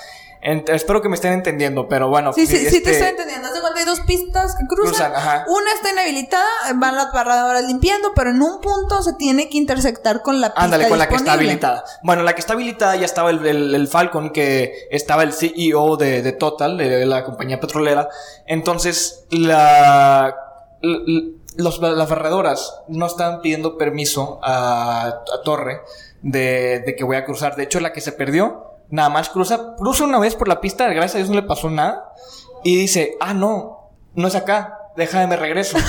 Ent- 0.42 0.68
espero 0.68 1.00
que 1.00 1.08
me 1.08 1.14
estén 1.14 1.32
entendiendo, 1.32 1.88
pero 1.88 2.08
bueno. 2.10 2.34
Sí, 2.34 2.46
sí, 2.46 2.58
sí 2.58 2.82
te 2.82 2.90
este, 2.90 2.90
estoy 2.90 3.08
entendiendo. 3.08 3.48
Dos 3.96 4.06
pistas 4.06 4.56
que 4.56 4.66
cruzan. 4.66 5.12
Una 5.46 5.72
está 5.74 5.92
inhabilitada, 5.92 6.44
van 6.76 6.96
las 6.96 7.12
barradoras 7.12 7.64
limpiando, 7.64 8.12
pero 8.14 8.30
en 8.30 8.42
un 8.42 8.60
punto 8.60 9.02
se 9.02 9.12
tiene 9.14 9.48
que 9.48 9.56
intersectar 9.58 10.22
con 10.22 10.40
la 10.40 10.48
pista 10.48 10.62
Ándale, 10.64 10.88
con 10.88 10.98
la 10.98 11.08
que 11.08 11.14
está 11.14 11.24
disponible. 11.32 11.50
habilitada. 11.52 11.84
Bueno, 12.02 12.22
la 12.22 12.34
que 12.34 12.40
está 12.40 12.54
habilitada 12.54 12.96
ya 12.96 13.04
estaba 13.04 13.30
el, 13.30 13.46
el- 13.46 13.74
el 13.74 13.88
Falcon, 13.88 14.30
que 14.30 14.72
estaba 14.90 15.22
el 15.22 15.32
CEO 15.32 15.96
de, 15.96 16.22
de 16.22 16.32
Total, 16.32 16.76
de 16.76 17.06
la 17.06 17.24
compañía 17.24 17.60
petrolera. 17.60 18.08
Entonces, 18.46 19.24
la, 19.30 20.34
los- 20.82 21.80
las 21.80 22.08
barredoras 22.08 22.80
no 22.88 23.06
estaban 23.06 23.40
pidiendo 23.40 23.76
permiso 23.78 24.40
a, 24.42 25.06
a 25.08 25.42
Torre 25.44 25.80
de, 26.22 26.80
de 26.84 26.96
que 26.96 27.04
voy 27.04 27.16
a 27.16 27.24
cruzar. 27.24 27.56
De 27.56 27.62
hecho, 27.64 27.80
la 27.80 27.92
que 27.92 28.00
se 28.00 28.12
perdió, 28.12 28.72
nada 28.90 29.08
más 29.08 29.28
cruza, 29.30 29.74
cruza 29.76 30.04
una 30.04 30.18
vez 30.18 30.34
por 30.34 30.48
la 30.48 30.60
pista, 30.60 30.86
gracias 30.88 31.14
a 31.14 31.18
Dios 31.18 31.28
no 31.30 31.36
le 31.36 31.42
pasó 31.42 31.70
nada. 31.70 32.12
Y 32.66 32.76
dice, 32.76 33.16
ah, 33.20 33.34
no, 33.34 33.83
no 34.14 34.28
es 34.28 34.35
acá, 34.35 34.78
déjame 34.97 35.37
regreso. 35.37 35.76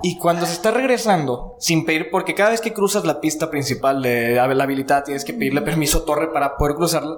Y 0.00 0.16
cuando 0.16 0.46
se 0.46 0.52
está 0.52 0.70
regresando, 0.70 1.56
sin 1.58 1.84
pedir, 1.84 2.08
porque 2.12 2.36
cada 2.36 2.50
vez 2.50 2.60
que 2.60 2.72
cruzas 2.72 3.04
la 3.04 3.20
pista 3.20 3.50
principal 3.50 4.00
de 4.00 4.36
la 4.36 4.44
habilidad 4.62 5.02
tienes 5.02 5.24
que 5.24 5.32
pedirle 5.34 5.60
permiso 5.62 5.98
a 5.98 6.04
Torre 6.04 6.32
para 6.32 6.56
poder 6.56 6.76
cruzarla, 6.76 7.16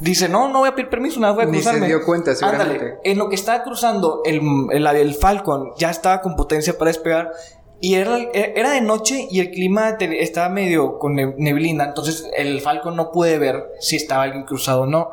dice, 0.00 0.28
no, 0.28 0.48
no 0.48 0.58
voy 0.58 0.68
a 0.70 0.74
pedir 0.74 0.90
permiso, 0.90 1.20
nada, 1.20 1.34
voy 1.34 1.44
a 1.44 1.46
Ni 1.46 1.58
se 1.58 1.62
cruzarme. 1.62 1.86
dio 1.86 2.04
cuenta, 2.04 2.34
seguramente. 2.34 2.74
Ándale, 2.74 2.98
en 3.04 3.18
lo 3.18 3.28
que 3.28 3.36
estaba 3.36 3.62
cruzando, 3.62 4.22
el, 4.24 4.40
el, 4.72 4.84
el 4.88 5.14
Falcon 5.14 5.70
ya 5.78 5.90
estaba 5.90 6.20
con 6.20 6.34
potencia 6.34 6.76
para 6.76 6.88
despegar. 6.88 7.30
Y 7.80 7.94
era, 7.94 8.18
era 8.34 8.70
de 8.72 8.80
noche 8.80 9.28
y 9.30 9.38
el 9.38 9.52
clima 9.52 9.90
estaba 10.00 10.48
medio 10.48 10.98
con 10.98 11.14
ne- 11.14 11.36
neblina, 11.38 11.84
entonces 11.84 12.28
el 12.36 12.60
Falcon 12.62 12.96
no 12.96 13.12
puede 13.12 13.38
ver 13.38 13.64
si 13.78 13.94
estaba 13.94 14.24
alguien 14.24 14.42
cruzado 14.42 14.80
o 14.82 14.86
no. 14.86 15.10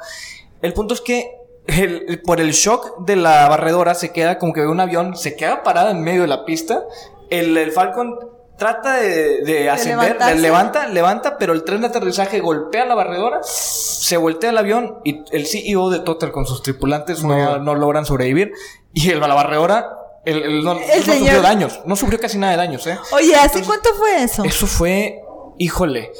El 0.64 0.74
punto 0.74 0.96
es 0.96 1.02
que 1.02 1.30
el- 1.68 2.06
el- 2.08 2.22
por 2.22 2.40
el 2.42 2.52
shock 2.52 3.00
de 3.06 3.16
la 3.16 3.48
barredora 3.50 3.96
se 3.96 4.12
queda 4.12 4.38
como 4.38 4.54
que 4.54 4.62
ve 4.62 4.68
un 4.68 4.80
avión, 4.80 5.16
se 5.16 5.36
queda 5.36 5.64
parado 5.64 5.90
en 5.90 6.02
medio 6.02 6.22
de 6.22 6.28
la 6.28 6.46
pista. 6.46 6.84
El, 7.30 7.58
el 7.58 7.72
Falcon 7.72 8.18
trata 8.58 8.94
de, 8.98 9.42
de 9.44 9.70
ascender, 9.70 10.16
levanta, 10.42 10.88
levanta, 10.88 11.38
pero 11.38 11.54
el 11.54 11.64
tren 11.64 11.82
de 11.82 11.88
aterrizaje 11.88 12.40
golpea 12.40 12.86
la 12.86 12.96
barredora, 12.96 13.40
se 13.44 14.16
voltea 14.18 14.52
el 14.52 14.58
avión 14.58 15.00
y 15.04 15.24
el 15.32 15.46
CEO 15.46 15.90
de 15.90 16.00
Total 16.00 16.32
con 16.32 16.46
sus 16.46 16.62
tripulantes 16.64 17.24
no, 17.24 17.58
no 17.60 17.76
logran 17.76 18.06
sobrevivir. 18.06 18.54
Y 18.94 19.10
el, 19.12 19.20
la 19.20 19.34
barredora 19.34 19.90
el, 20.24 20.42
el- 20.44 20.64
no, 20.64 20.76
no 20.76 20.80
señor- 20.80 21.04
sufrió 21.18 21.42
daños, 21.42 21.82
no 21.86 21.96
sufrió 21.96 22.20
casi 22.20 22.38
nada 22.38 22.52
de 22.54 22.58
daños, 22.58 22.88
¿eh? 22.88 22.98
Oye, 23.12 23.36
¿hace 23.36 23.62
cuánto 23.64 23.90
fue 23.96 24.24
eso? 24.24 24.44
Eso 24.46 24.68
fue, 24.68 25.22
híjole. 25.58 26.12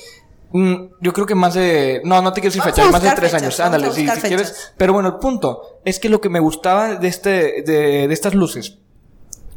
Mm, 0.52 0.76
Yo 1.02 1.14
creo 1.14 1.26
que 1.26 1.36
más 1.36 1.54
de. 1.54 2.02
No, 2.04 2.22
no 2.22 2.34
te 2.34 2.42
quiero 2.42 2.54
decir 2.54 2.92
más 2.92 3.02
de 3.02 3.12
tres 3.12 3.32
fechas, 3.32 3.42
años. 3.42 3.60
Ándale, 3.60 3.92
sí, 3.92 4.08
si 4.08 4.22
quieres. 4.22 4.74
Pero 4.78 4.94
bueno, 4.94 5.10
el 5.10 5.16
punto 5.16 5.80
es 5.84 6.00
que 6.00 6.10
lo 6.10 6.22
que 6.22 6.30
me 6.30 6.40
gustaba 6.40 6.96
de, 6.96 7.08
este, 7.08 7.64
de, 7.64 8.08
de 8.08 8.14
estas 8.14 8.34
luces 8.36 8.78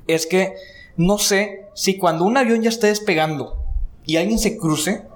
es 0.07 0.27
que 0.27 0.55
no 0.97 1.19
sé 1.19 1.67
si 1.75 1.97
cuando 1.97 2.25
un 2.25 2.37
avión 2.37 2.63
ya 2.63 2.71
esté 2.71 2.89
despegando 2.89 3.63
y 4.05 4.17
alguien 4.17 4.39
se 4.39 4.57
cruce, 4.57 5.07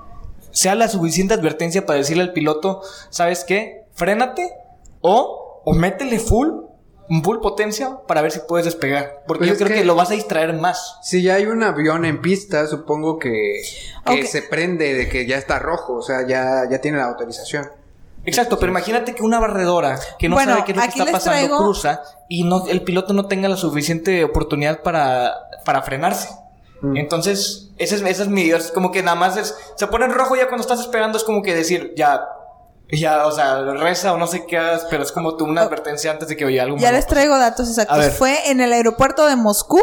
sea 0.53 0.75
la 0.75 0.89
suficiente 0.89 1.35
advertencia 1.35 1.87
para 1.87 1.99
decirle 1.99 2.23
al 2.23 2.33
piloto, 2.33 2.83
¿sabes 3.11 3.43
qué? 3.45 3.87
Frénate 3.95 4.53
o, 5.01 5.63
o 5.65 5.75
métele 5.75 6.19
full, 6.19 6.49
full 7.21 7.39
potencia 7.41 7.99
para 8.07 8.23
ver 8.23 8.31
si 8.31 8.41
puedes 8.49 8.65
despegar. 8.65 9.25
Porque 9.27 9.41
Pues 9.47 9.51
yo 9.51 9.57
creo 9.57 9.69
que... 9.69 9.75
que- 9.83 9.85
lo 9.85 9.97
vas 9.97 10.11
a 10.11 10.15
distraer 10.15 10.55
más. 10.55 10.99
Si 11.03 11.21
ya 11.23 11.35
hay 11.35 11.47
un 11.47 11.63
avión 11.65 12.05
en 12.05 12.23
pista, 12.23 12.67
supongo 12.69 13.19
que, 13.19 13.61
que 14.07 14.27
se 14.27 14.43
prende 14.43 14.95
de 14.95 15.09
que 15.09 15.27
ya 15.27 15.37
está 15.37 15.59
rojo, 15.59 15.95
o 15.95 16.03
sea, 16.03 16.27
ya, 16.27 16.63
ya 16.71 16.81
tiene 16.81 16.99
la 16.99 17.07
autorización. 17.07 17.69
Exacto, 18.25 18.57
pero 18.59 18.71
imagínate 18.71 19.17
que 19.17 19.23
una 19.25 19.41
barredora 19.41 19.99
que 20.17 20.29
no 20.29 20.37
Bueno, 20.37 20.53
sabe 20.53 20.65
qué 20.65 20.71
es 20.73 20.77
lo 20.79 20.83
que 20.85 20.89
está 21.01 21.05
pasando 21.11 21.39
traigo- 21.41 21.59
cruza 21.59 22.03
y 22.29 22.45
no, 22.45 22.69
el 22.69 22.83
piloto 22.83 23.13
no 23.15 23.27
tenga 23.27 23.49
la 23.49 23.57
suficiente 23.57 24.23
oportunidad 24.23 24.81
para, 24.83 25.35
para 25.65 25.83
frenarse. 25.83 26.29
Mm. 26.83 26.97
Entonces, 26.99 27.71
ese 27.79 27.97
es, 27.97 28.03
ese 28.03 28.23
es 28.23 28.29
mi, 28.29 28.49
es 28.51 28.71
como 28.71 28.93
que 28.93 29.03
nada 29.03 29.17
más 29.17 29.37
es, 29.37 29.57
se 29.77 29.87
pone 29.89 30.05
en 30.05 30.13
rojo 30.13 30.37
ya 30.37 30.47
cuando 30.47 30.63
estás 30.63 30.79
esperando, 30.81 31.19
es 31.19 31.25
como 31.25 31.43
que 31.43 31.53
decir, 31.55 31.95
ya, 31.97 32.21
ya, 32.93 33.27
o 33.27 33.33
sea, 33.33 33.63
reza 33.63 34.13
o 34.13 34.19
no 34.19 34.27
sé 34.27 34.45
qué 34.47 34.59
hagas, 34.59 34.87
pero 34.91 35.03
es 35.03 35.11
como 35.13 35.37
tú 35.37 35.45
una 35.47 35.63
advertencia 35.63 36.11
antes 36.11 36.29
de 36.29 36.37
que 36.37 36.45
oye 36.45 36.61
algo 36.61 36.77
Ya 36.77 36.89
malo 36.89 36.97
les 36.99 37.07
traigo 37.07 37.39
datos 37.39 37.67
A 37.67 37.71
exactos. 37.71 37.99
ver. 37.99 38.13
Fue 38.13 38.51
en 38.51 38.61
el 38.61 38.73
aeropuerto 38.73 39.27
de 39.27 39.35
Moscú 39.37 39.81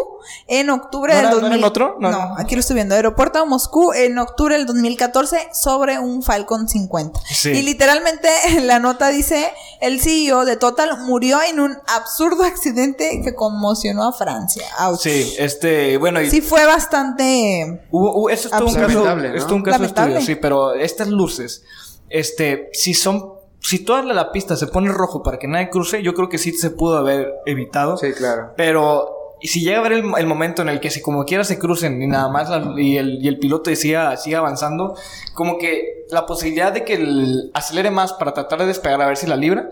en 0.48 0.70
octubre 0.70 1.14
¿No 1.14 1.18
del 1.18 1.26
era- 1.26 1.34
no 1.36 1.42
2000. 1.42 1.52
era 1.52 1.58
en 1.60 1.64
otro? 1.64 1.98
No, 2.00 2.12
No, 2.12 2.30
no. 2.30 2.36
aquí 2.38 2.54
lo 2.56 2.62
estoy 2.62 2.76
viendo. 2.76 2.94
Aeropuerto 2.94 3.40
de 3.40 3.46
Moscú 3.46 3.94
en 3.94 4.18
octubre 4.20 4.56
del 4.56 4.68
2014 4.68 5.50
sobre 5.54 5.98
un 5.98 6.22
Falcon 6.22 6.70
50. 6.70 7.20
Sí. 7.26 7.50
Y 7.50 7.64
literalmente 7.64 8.30
la 8.62 8.78
nota 8.80 9.08
dice, 9.10 9.52
el 9.82 10.00
CEO 10.02 10.46
de 10.46 10.56
Total 10.58 11.00
murió 11.00 11.40
en 11.42 11.60
un 11.60 11.78
absurdo 11.88 12.44
accidente 12.46 13.22
que 13.24 13.34
conmocionó 13.34 14.08
a 14.08 14.14
Francia. 14.14 14.68
Ouch. 14.82 15.00
Sí, 15.00 15.36
este, 15.40 15.98
bueno, 15.98 16.22
y 16.22 16.30
Sí 16.30 16.42
fue 16.42 16.64
bastante... 16.66 17.88
Hubo- 17.92 18.14
hubo- 18.16 18.30
eso 18.30 18.50
es 18.50 18.52
todo 18.52 18.68
un 18.68 18.76
caso, 18.76 19.16
¿no? 19.16 19.24
es 19.24 19.44
todo 19.46 19.56
un 19.56 19.64
caso 19.64 19.84
estudio, 19.84 20.22
sí, 20.22 20.36
pero 20.36 20.74
estas 20.74 21.08
luces, 21.08 21.64
este, 22.10 22.70
si 22.74 22.94
son, 22.94 23.34
si 23.60 23.84
toda 23.84 24.04
la, 24.04 24.14
la 24.14 24.32
pista 24.32 24.56
se 24.56 24.68
pone 24.68 24.92
rojo 24.92 25.22
para 25.24 25.38
que 25.40 25.48
nadie 25.48 25.70
cruce, 25.70 26.02
yo 26.04 26.14
creo 26.14 26.30
que 26.30 26.38
sí 26.38 26.52
se 26.54 26.70
pudo 26.72 26.98
haber 26.98 27.34
evitado. 27.46 27.98
Sí, 27.98 28.12
claro. 28.14 28.52
Pero 28.58 29.16
y 29.42 29.48
si 29.48 29.62
llega 29.62 29.78
a 29.78 29.80
haber 29.80 29.94
el, 29.94 30.04
el 30.18 30.28
momento 30.28 30.62
en 30.62 30.68
el 30.70 30.82
que 30.82 30.90
si 30.90 31.02
como 31.02 31.24
quiera 31.24 31.46
se 31.46 31.58
crucen 31.58 32.02
y 32.02 32.08
nada 32.08 32.28
más 32.28 32.50
la- 32.50 32.74
y, 32.82 32.98
el, 32.98 33.24
y 33.24 33.28
el 33.30 33.40
piloto 33.40 33.74
siga, 33.74 34.18
siga 34.18 34.40
avanzando, 34.40 34.96
como 35.34 35.58
que 35.58 36.06
la 36.10 36.26
posibilidad 36.26 36.74
de 36.74 36.84
que 36.84 36.96
el 36.96 37.50
acelere 37.54 37.90
más 37.90 38.12
para 38.14 38.34
tratar 38.34 38.60
de 38.60 38.66
despegar 38.66 39.02
a 39.02 39.08
ver 39.08 39.16
si 39.16 39.28
la 39.28 39.38
libra, 39.38 39.70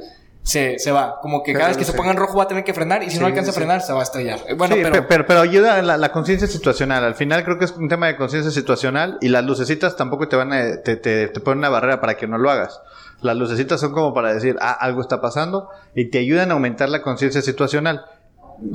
se, 0.48 0.80
se 0.80 0.92
va. 0.92 1.20
Como 1.22 1.44
que 1.44 1.51
cada 1.51 1.66
Pero 1.66 1.77
vez 1.77 1.86
que 1.86 1.92
se 1.92 1.98
ponga 1.98 2.12
en 2.12 2.18
rojo 2.18 2.38
va 2.38 2.44
a 2.44 2.48
tener 2.48 2.63
que 2.63 2.74
frenar 2.74 3.04
y 3.04 3.08
si 3.10 3.16
Sí, 3.16 3.20
no 3.20 3.25
alcanza 3.27 3.51
sí. 3.51 3.56
a 3.58 3.60
frenar 3.60 3.82
se 3.82 3.92
va 3.92 4.00
a 4.00 4.04
estrellar. 4.04 4.39
Eh, 4.48 4.54
Bueno, 4.54 4.75
Sí, 4.75 4.82
pero... 4.82 4.94
pe- 4.96 5.01
pero, 5.04 5.25
pero, 5.25 5.39
ayuda 5.42 5.82
la, 5.82 5.98
la 5.98 6.12
conciencia 6.13 6.48
situacional. 6.48 7.04
Al 7.04 7.16
final 7.16 7.44
creo 7.44 7.60
que 7.60 7.66
es 7.66 7.72
un 7.74 7.89
tema 7.89 8.08
de 8.08 8.16
conciencia 8.16 8.50
situacional 8.51 9.18
y 9.20 9.27
las 9.27 9.44
lucecitas 9.44 9.96
tampoco 9.98 10.27
te 10.30 10.36
van 10.38 10.54
a, 10.54 10.82
te, 10.82 10.96
te, 10.96 11.27
te 11.27 11.39
ponen 11.42 11.60
una 11.60 11.70
barrera 11.70 12.00
para 12.00 12.16
que 12.16 12.27
no 12.27 12.38
lo 12.38 12.50
hagas. 12.50 12.80
Las 13.22 13.36
lucecitas 13.36 13.82
son 13.82 13.92
como 13.92 14.13
para 14.13 14.34
decir, 14.34 14.56
ah, 14.62 14.72
algo 14.80 15.01
está 15.01 15.20
pasando 15.20 15.70
y 15.96 16.06
te 16.12 16.20
ayudan 16.20 16.51
a 16.51 16.54
aumentar 16.54 16.88
la 16.89 17.01
conciencia 17.01 17.42
situacional. 17.42 18.06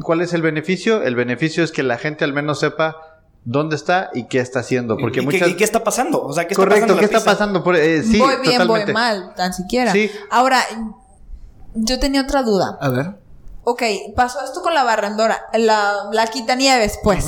¿Cuál 0.03 0.21
es 0.21 0.33
el 0.35 0.43
beneficio? 0.43 1.03
El 1.03 1.17
beneficio 1.17 1.65
es 1.65 1.73
que 1.73 1.83
la 1.83 1.97
gente 1.97 2.25
al 2.25 2.33
menos 2.33 2.61
sepa 2.61 2.97
dónde 3.45 3.75
está 3.77 4.11
y 4.15 4.25
qué 4.29 4.39
está 4.41 4.61
haciendo. 4.61 4.97
Porque 4.97 5.21
¿Y, 5.21 5.25
muchas... 5.25 5.41
qué, 5.43 5.49
y 5.49 5.55
qué 5.55 5.65
está 5.65 5.83
pasando? 5.83 6.23
O 6.23 6.33
sea, 6.33 6.45
¿qué 6.47 6.55
está 6.55 6.63
Correcto, 6.63 6.83
pasando 6.83 6.95
¿qué 6.97 7.01
la 7.01 7.07
está 7.07 7.19
pista? 7.19 7.31
pasando? 7.33 7.65
Por- 7.65 7.77
eh, 7.77 8.03
sí, 8.03 8.19
voy 8.19 8.35
bien, 8.43 8.59
totalmente. 8.59 8.85
voy 8.85 8.95
mal, 8.95 9.33
tan 9.35 9.53
siquiera. 9.53 9.91
Sí. 9.91 10.11
Ahora, 10.31 10.61
yo 11.75 11.99
tenía 11.99 12.23
otra 12.23 12.43
duda. 12.43 12.79
A 12.81 12.89
ver. 12.89 13.17
Ok, 13.65 13.83
pasó 14.17 14.45
esto 14.45 14.61
con 14.63 14.75
la 14.75 14.83
barrendora, 14.83 15.47
la, 15.55 16.09
la 16.13 16.27
quitanieves, 16.27 16.99
pues. 17.03 17.27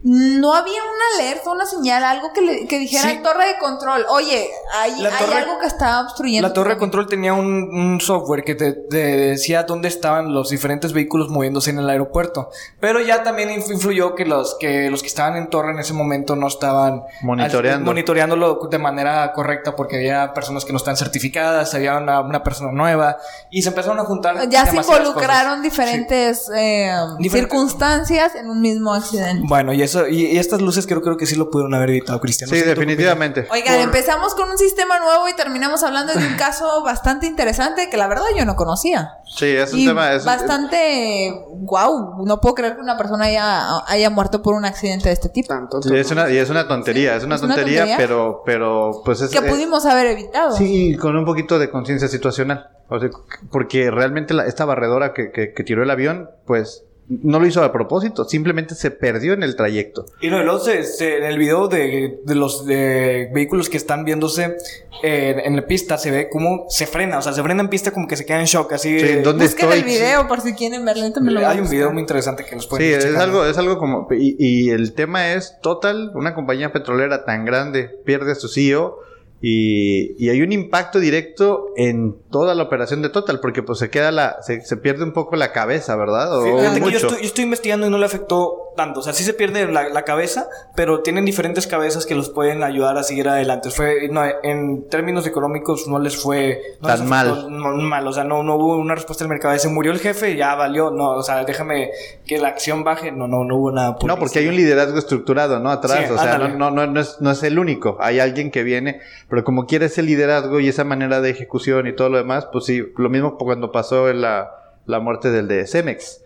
No 0.00 0.54
había 0.54 0.80
una 0.80 1.20
alerta, 1.24 1.50
una 1.50 1.66
señal, 1.66 2.04
algo 2.04 2.32
que, 2.32 2.40
le, 2.40 2.66
que 2.68 2.78
dijera 2.78 3.10
Sí. 3.10 3.20
torre 3.20 3.48
de 3.48 3.58
control. 3.58 4.06
Oye, 4.10 4.48
hay, 4.80 4.92
algo 5.04 5.58
que 5.58 5.66
está 5.66 6.02
obstruyendo. 6.02 6.46
La 6.46 6.54
torre 6.54 6.74
de 6.74 6.78
control 6.78 7.08
tenía 7.08 7.34
un, 7.34 7.46
un 7.74 8.00
software 8.00 8.44
que 8.44 8.54
te, 8.54 8.72
te 8.74 8.96
decía 8.96 9.64
dónde 9.64 9.88
estaban 9.88 10.32
los 10.32 10.50
diferentes 10.50 10.92
vehículos 10.92 11.30
moviéndose 11.30 11.70
en 11.70 11.78
el 11.80 11.90
aeropuerto. 11.90 12.48
Pero 12.78 13.00
ya 13.00 13.24
también 13.24 13.48
inf- 13.50 13.72
influyó 13.72 14.14
que 14.14 14.24
los 14.24 14.56
que 14.60 14.88
los 14.88 15.02
que 15.02 15.08
estaban 15.08 15.36
en 15.36 15.50
torre 15.50 15.72
en 15.72 15.80
ese 15.80 15.94
momento 15.94 16.36
no 16.36 16.46
estaban 16.46 17.02
Monitoreando. 17.22 17.78
al- 17.80 17.84
monitoreándolo 17.84 18.68
de 18.70 18.78
manera 18.78 19.32
correcta 19.32 19.74
porque 19.74 19.96
había 19.96 20.32
personas 20.32 20.64
que 20.64 20.70
no 20.72 20.78
están 20.78 20.96
certificadas, 20.96 21.74
había 21.74 21.96
una, 21.96 22.20
una 22.20 22.44
persona 22.44 22.70
nueva 22.70 23.18
y 23.50 23.62
se 23.62 23.70
empezaron 23.70 23.98
a 23.98 24.04
juntar. 24.04 24.48
Ya 24.48 24.64
se 24.64 24.76
involucraron 24.76 25.56
cosas. 25.58 25.62
diferentes 25.62 26.48
eh, 26.54 26.92
Diferentes- 27.18 27.32
circunstancias 27.32 28.36
en 28.36 28.48
un 28.48 28.60
mismo 28.60 28.94
accidente. 28.94 29.42
Bueno, 29.48 29.72
y 29.72 29.87
eso, 29.88 30.06
y, 30.08 30.26
y 30.26 30.38
estas 30.38 30.60
luces 30.62 30.86
creo, 30.86 31.02
creo 31.02 31.16
que 31.16 31.26
sí 31.26 31.36
lo 31.36 31.50
pudieron 31.50 31.74
haber 31.74 31.90
evitado, 31.90 32.20
Cristian. 32.20 32.48
No 32.50 32.54
Sí, 32.54 32.60
sé, 32.60 32.68
¿tú 32.68 32.74
qué 32.74 32.80
definitivamente. 32.86 33.46
Oigan, 33.50 33.80
empezamos 33.80 34.34
con 34.34 34.48
un 34.50 34.58
sistema 34.58 34.98
nuevo 34.98 35.28
y 35.28 35.34
terminamos 35.34 35.82
hablando 35.82 36.12
de 36.14 36.26
un 36.26 36.36
caso 36.38 36.82
bastante 36.82 37.26
interesante 37.26 37.90
que 37.90 37.96
la 37.96 38.06
verdad 38.08 38.26
yo 38.36 38.44
no 38.44 38.56
conocía. 38.56 39.14
Sí, 39.26 39.46
es 39.46 39.72
un 39.72 39.78
y 39.80 39.86
tema. 39.86 40.12
Es, 40.12 40.24
bastante 40.24 41.32
wow, 41.50 42.24
no 42.24 42.40
puedo 42.40 42.54
creer 42.54 42.76
que 42.76 42.80
una 42.80 42.96
persona 42.96 43.24
haya, 43.26 43.84
haya 43.86 44.10
muerto 44.10 44.42
por 44.42 44.54
un 44.54 44.64
accidente 44.64 45.08
de 45.08 45.12
este 45.14 45.28
tipo. 45.28 45.48
Tanto, 45.48 45.82
sí, 45.82 45.94
es 45.96 46.10
una, 46.10 46.30
y 46.30 46.36
es 46.36 46.50
una 46.50 46.66
tontería, 46.68 47.16
es 47.16 47.24
una 47.24 47.36
¿Es 47.36 47.42
una 47.42 47.54
tontería, 47.54 47.80
tontería? 47.80 47.96
pero, 47.96 48.42
pero, 48.46 49.02
pues 49.04 49.20
es. 49.20 49.30
Que 49.30 49.38
eh, 49.38 49.50
pudimos 49.50 49.84
haber 49.86 50.06
evitado. 50.06 50.56
Sí, 50.56 50.96
con 50.96 51.16
un 51.16 51.24
poquito 51.24 51.58
de 51.58 51.70
conciencia 51.70 52.08
situacional. 52.08 52.70
O 52.90 52.98
sea, 52.98 53.10
porque 53.50 53.90
realmente 53.90 54.32
la- 54.34 54.46
esta 54.46 54.64
barredora 54.64 55.12
que, 55.12 55.30
que- 55.30 55.52
que 55.52 55.62
tiró 55.64 55.82
el 55.82 55.90
avión, 55.90 56.30
pues 56.46 56.84
no 57.08 57.40
lo 57.40 57.46
hizo 57.46 57.62
a 57.64 57.72
propósito, 57.72 58.24
simplemente 58.24 58.74
se 58.74 58.90
perdió 58.90 59.32
en 59.32 59.42
el 59.42 59.56
trayecto. 59.56 60.04
Y 60.20 60.28
no, 60.28 60.40
y 60.40 60.44
luego 60.44 60.60
se- 60.60 60.82
se- 60.84 61.18
en 61.18 61.24
el 61.24 61.38
video 61.38 61.68
de, 61.68 62.20
de 62.24 62.34
los 62.34 62.66
de 62.66 63.30
vehículos 63.32 63.68
que 63.70 63.76
están 63.78 64.04
viéndose 64.04 64.56
eh, 65.02 65.42
en 65.44 65.56
la 65.56 65.66
pista 65.66 65.96
se 65.96 66.10
ve 66.10 66.28
cómo 66.30 66.66
se 66.68 66.86
frena, 66.86 67.18
o 67.18 67.22
sea, 67.22 67.32
se 67.32 67.42
frena 67.42 67.62
en 67.62 67.68
pista 67.68 67.92
como 67.92 68.06
que 68.08 68.16
se 68.16 68.26
queda 68.26 68.40
en 68.40 68.46
shock, 68.46 68.72
así. 68.72 68.98
Sí, 68.98 69.06
eh, 69.06 69.22
¿dónde 69.22 69.44
Busquen 69.46 69.64
estoy? 69.70 69.78
el 69.80 69.84
video 69.86 70.26
por 70.28 70.40
si 70.40 70.54
quieren 70.54 70.84
verlo. 70.84 71.04
me 71.20 71.30
lo 71.30 71.46
Hay 71.48 71.60
un 71.60 71.70
video 71.70 71.90
muy 71.92 72.00
interesante 72.02 72.44
que 72.44 72.54
nos 72.56 72.64
Sí, 72.64 72.70
pueden 72.70 72.98
es 72.98 73.04
checar. 73.04 73.22
algo, 73.22 73.44
es 73.46 73.56
algo 73.58 73.78
como... 73.78 74.06
Y, 74.10 74.36
y 74.38 74.70
el 74.70 74.92
tema 74.94 75.32
es, 75.32 75.54
Total, 75.62 76.10
una 76.14 76.34
compañía 76.34 76.72
petrolera 76.72 77.24
tan 77.24 77.44
grande, 77.44 77.90
pierde 78.04 78.32
a 78.32 78.34
su 78.34 78.48
CEO 78.48 78.98
y, 79.40 80.14
y 80.24 80.30
hay 80.30 80.42
un 80.42 80.52
impacto 80.52 80.98
directo 80.98 81.66
en 81.76 82.16
toda 82.30 82.54
la 82.54 82.64
operación 82.64 83.02
de 83.02 83.08
Total, 83.08 83.38
porque 83.40 83.62
pues 83.62 83.78
se 83.78 83.88
queda 83.90 84.10
la... 84.10 84.36
Se, 84.42 84.60
se 84.62 84.76
pierde 84.76 85.04
un 85.04 85.12
poco 85.12 85.36
la 85.36 85.52
cabeza, 85.52 85.94
¿verdad? 85.96 86.36
O 86.38 86.42
Fíjate 86.44 86.74
que 86.74 86.80
yo 86.80 86.84
mucho. 86.86 86.96
estoy, 87.06 87.18
yo 87.20 87.26
estoy 87.26 87.44
investigando 87.44 87.86
y 87.86 87.90
no 87.90 87.98
le 87.98 88.06
afectó 88.06 88.72
tanto. 88.76 89.00
O 89.00 89.02
sea, 89.02 89.12
sí 89.12 89.24
se 89.24 89.34
pierde 89.34 89.70
la, 89.70 89.88
la 89.88 90.02
cabeza, 90.02 90.48
pero 90.74 91.00
tienen 91.02 91.24
diferentes 91.24 91.66
cabezas 91.66 92.04
que 92.06 92.14
los 92.14 92.30
pueden 92.30 92.62
ayudar 92.62 92.96
a 92.98 93.02
seguir 93.02 93.28
adelante. 93.28 93.70
Fue, 93.70 94.08
no, 94.10 94.22
en 94.42 94.88
términos 94.88 95.26
económicos 95.26 95.86
no 95.88 95.98
les 95.98 96.16
fue 96.16 96.60
no 96.80 96.88
Tan 96.88 97.00
les 97.00 97.08
mal. 97.08 97.46
no, 97.50 97.70
mal. 97.76 98.06
O 98.06 98.12
sea, 98.12 98.24
no, 98.24 98.42
no 98.42 98.56
hubo 98.56 98.76
una 98.76 98.94
respuesta 98.94 99.24
del 99.24 99.30
mercado. 99.30 99.56
Se 99.58 99.68
murió 99.68 99.92
el 99.92 99.98
jefe, 100.00 100.36
ya 100.36 100.54
valió. 100.56 100.90
No, 100.90 101.10
o 101.10 101.22
sea, 101.22 101.44
déjame 101.44 101.90
que 102.26 102.38
la 102.38 102.48
acción 102.48 102.82
baje. 102.84 103.10
No, 103.12 103.26
no, 103.28 103.44
no 103.44 103.56
hubo 103.56 103.72
nada. 103.72 103.96
por 103.96 104.08
No, 104.08 104.18
porque 104.18 104.40
hay 104.40 104.48
un 104.48 104.56
liderazgo 104.56 104.98
estructurado, 104.98 105.58
¿no? 105.60 105.70
Atrás, 105.70 106.06
Sí, 106.06 106.12
o 106.12 106.18
sea, 106.18 106.38
no, 106.38 106.70
no, 106.70 106.86
no 106.86 107.00
es, 107.00 107.16
no 107.20 107.30
es 107.30 107.42
el 107.42 107.58
único. 107.58 107.96
Hay 108.00 108.20
alguien 108.20 108.50
que 108.50 108.62
viene, 108.62 109.00
pero 109.28 109.44
como 109.44 109.66
quiere 109.66 109.86
ese 109.86 110.02
liderazgo 110.02 110.60
y 110.60 110.68
esa 110.68 110.84
manera 110.84 111.20
de 111.20 111.30
ejecución 111.30 111.86
y 111.86 111.94
todo 111.94 112.08
lo 112.08 112.16
demás, 112.18 112.48
pues 112.50 112.64
sí, 112.64 112.82
lo 112.96 113.10
mismo 113.10 113.36
cuando 113.36 113.72
pasó 113.72 114.08
en 114.08 114.22
la, 114.22 114.50
la 114.86 115.00
muerte 115.00 115.30
del 115.30 115.48
de 115.48 115.66
Cemex. 115.66 116.22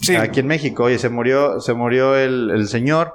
Sí. 0.00 0.16
Aquí 0.16 0.40
en 0.40 0.46
México, 0.46 0.84
oye, 0.84 0.98
se 0.98 1.08
murió, 1.08 1.60
se 1.60 1.74
murió 1.74 2.16
el, 2.16 2.50
el 2.50 2.68
señor. 2.68 3.14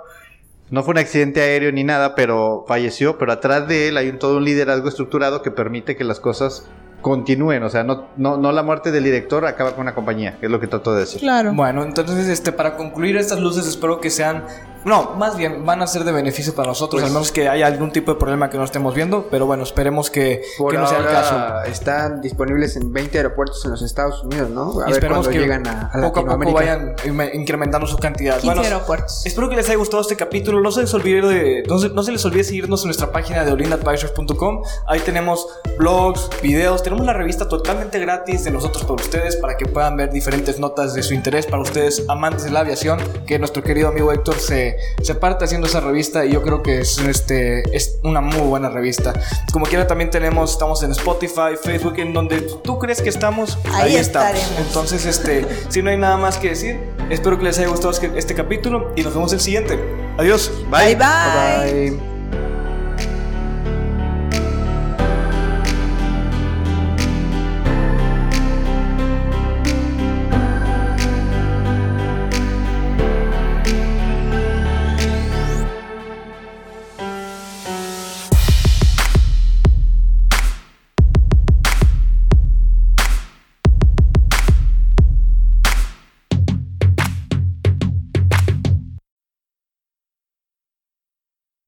No 0.69 0.83
fue 0.83 0.93
un 0.93 0.97
accidente 0.97 1.41
aéreo 1.41 1.71
ni 1.71 1.83
nada, 1.83 2.13
pero 2.15 2.65
falleció. 2.67 3.17
Pero 3.17 3.31
atrás 3.31 3.67
de 3.67 3.87
él 3.87 3.97
hay 3.97 4.09
un, 4.09 4.19
todo 4.19 4.37
un 4.37 4.43
liderazgo 4.43 4.89
estructurado 4.89 5.41
que 5.41 5.51
permite 5.51 5.95
que 5.95 6.03
las 6.03 6.19
cosas 6.19 6.67
continúen. 7.01 7.63
O 7.63 7.69
sea, 7.69 7.83
no, 7.83 8.07
no, 8.17 8.37
no 8.37 8.51
la 8.51 8.63
muerte 8.63 8.91
del 8.91 9.03
director 9.03 9.45
acaba 9.45 9.71
con 9.71 9.81
una 9.81 9.95
compañía, 9.95 10.37
que 10.39 10.47
es 10.47 10.51
lo 10.51 10.59
que 10.59 10.67
trato 10.67 10.93
de 10.93 11.01
decir. 11.01 11.21
Claro. 11.21 11.53
Bueno, 11.53 11.83
entonces, 11.83 12.27
este, 12.27 12.51
para 12.51 12.75
concluir 12.75 13.17
estas 13.17 13.39
luces, 13.39 13.67
espero 13.67 13.99
que 13.99 14.09
sean, 14.09 14.43
no, 14.85 15.11
más 15.17 15.37
bien 15.37 15.65
van 15.65 15.81
a 15.81 15.87
ser 15.87 16.03
de 16.03 16.11
beneficio 16.11 16.53
para 16.53 16.67
nosotros, 16.69 17.01
Pues- 17.01 17.11
al 17.11 17.13
menos 17.13 17.31
que 17.31 17.47
haya 17.49 17.67
algún 17.67 17.91
tipo 17.91 18.13
de 18.13 18.19
problema 18.19 18.49
que 18.49 18.57
no 18.57 18.63
estemos 18.63 18.93
viendo, 18.95 19.27
pero 19.29 19.45
bueno, 19.45 19.63
esperemos 19.63 20.09
que, 20.09 20.41
Por 20.57 20.71
que 20.71 20.77
no 20.77 20.87
sea 20.87 20.99
el 20.99 21.05
caso. 21.05 21.63
están 21.71 22.21
disponibles 22.21 22.75
en 22.75 22.91
20 22.91 23.17
aeropuertos 23.17 23.63
en 23.65 23.71
los 23.71 23.81
Estados 23.81 24.23
Unidos, 24.23 24.49
¿no? 24.49 24.71
A 24.81 24.83
Y 24.83 24.85
ver 24.85 24.89
esperemos 24.93 25.27
que 25.27 25.39
llegan 25.39 25.65
a, 25.67 25.89
a 25.93 26.01
poco 26.01 26.19
a 26.21 26.37
poco 26.39 26.51
vayan 26.53 26.95
incrementando 27.33 27.87
su 27.87 27.97
cantidad. 27.97 28.33
15 28.35 28.45
Bueno, 28.47 28.61
aeropuertos. 28.61 29.25
espero 29.25 29.49
que 29.49 29.55
les 29.55 29.67
haya 29.67 29.77
gustado 29.77 30.01
este 30.01 30.15
capítulo. 30.15 30.61
No 30.61 30.71
se 30.71 30.81
les 30.81 30.93
olvide, 30.93 31.21
de, 31.21 31.63
no, 31.67 31.79
se, 31.79 31.89
no 31.89 32.03
se 32.03 32.11
les 32.11 32.23
olvide 32.25 32.43
seguirnos 32.43 32.81
en 32.81 32.87
nuestra 32.87 33.11
página 33.11 33.43
de 33.45 33.51
olinadvisors.com. 33.51 34.63
Ahí 34.87 34.99
tenemos 34.99 35.47
blogs, 35.77 36.29
videos, 36.41 36.83
tenemos 36.83 37.05
la 37.05 37.13
revista 37.13 37.47
totalmente 37.47 37.99
gratis 37.99 38.43
de 38.43 38.51
nosotros 38.51 38.83
para 38.83 38.95
ustedes 38.95 39.35
para 39.37 39.57
que 39.57 39.65
puedan 39.65 39.97
ver 39.97 40.11
diferentes 40.11 40.59
notas 40.59 40.93
de 40.93 41.03
su 41.03 41.13
interés 41.13 41.45
para 41.45 41.61
ustedes 41.61 42.03
amantes 42.09 42.43
de 42.45 42.51
la 42.51 42.61
aviación. 42.61 42.99
Que 43.25 43.39
nuestro 43.39 43.63
querido 43.63 43.89
amigo 43.89 44.11
Héctor 44.11 44.35
se, 44.35 44.72
se 45.01 45.15
parte 45.15 45.45
haciendo 45.45 45.67
esa 45.67 45.79
revista 45.79 46.25
y 46.25 46.31
yo 46.31 46.41
creo 46.41 46.61
que 46.63 46.79
es, 46.79 46.97
este, 46.99 47.75
es 47.75 47.99
una 48.03 48.21
muy 48.21 48.41
buena 48.41 48.69
revista. 48.69 49.13
Como 49.51 49.65
quiera, 49.65 49.87
también 49.87 50.09
tenemos, 50.09 50.51
estamos 50.51 50.83
en 50.83 50.91
Spotify, 50.91 51.55
Facebook, 51.61 51.95
en 51.99 52.13
donde 52.13 52.41
tú 52.41 52.79
crees 52.79 53.01
que 53.01 53.09
estamos, 53.09 53.57
Ahí 53.73 53.95
estamos. 53.95 54.31
estaremos. 54.33 54.67
Entonces, 54.67 55.05
este, 55.05 55.45
si 55.69 55.81
no 55.81 55.89
hay 55.89 55.97
nada 55.97 56.17
más 56.17 56.37
que 56.37 56.49
decir, 56.49 56.79
espero 57.09 57.37
que 57.37 57.45
les 57.45 57.57
haya 57.59 57.67
gustado 57.69 57.91
este- 57.91 58.11
este 58.15 58.35
capítulo 58.35 58.91
y 58.95 59.01
nos 59.03 59.13
vemos 59.13 59.33
el 59.33 59.39
siguiente. 59.39 59.79
Adiós. 60.17 60.51
bye. 60.69 60.95
bye. 60.95 61.89
Bye. 61.91 62.12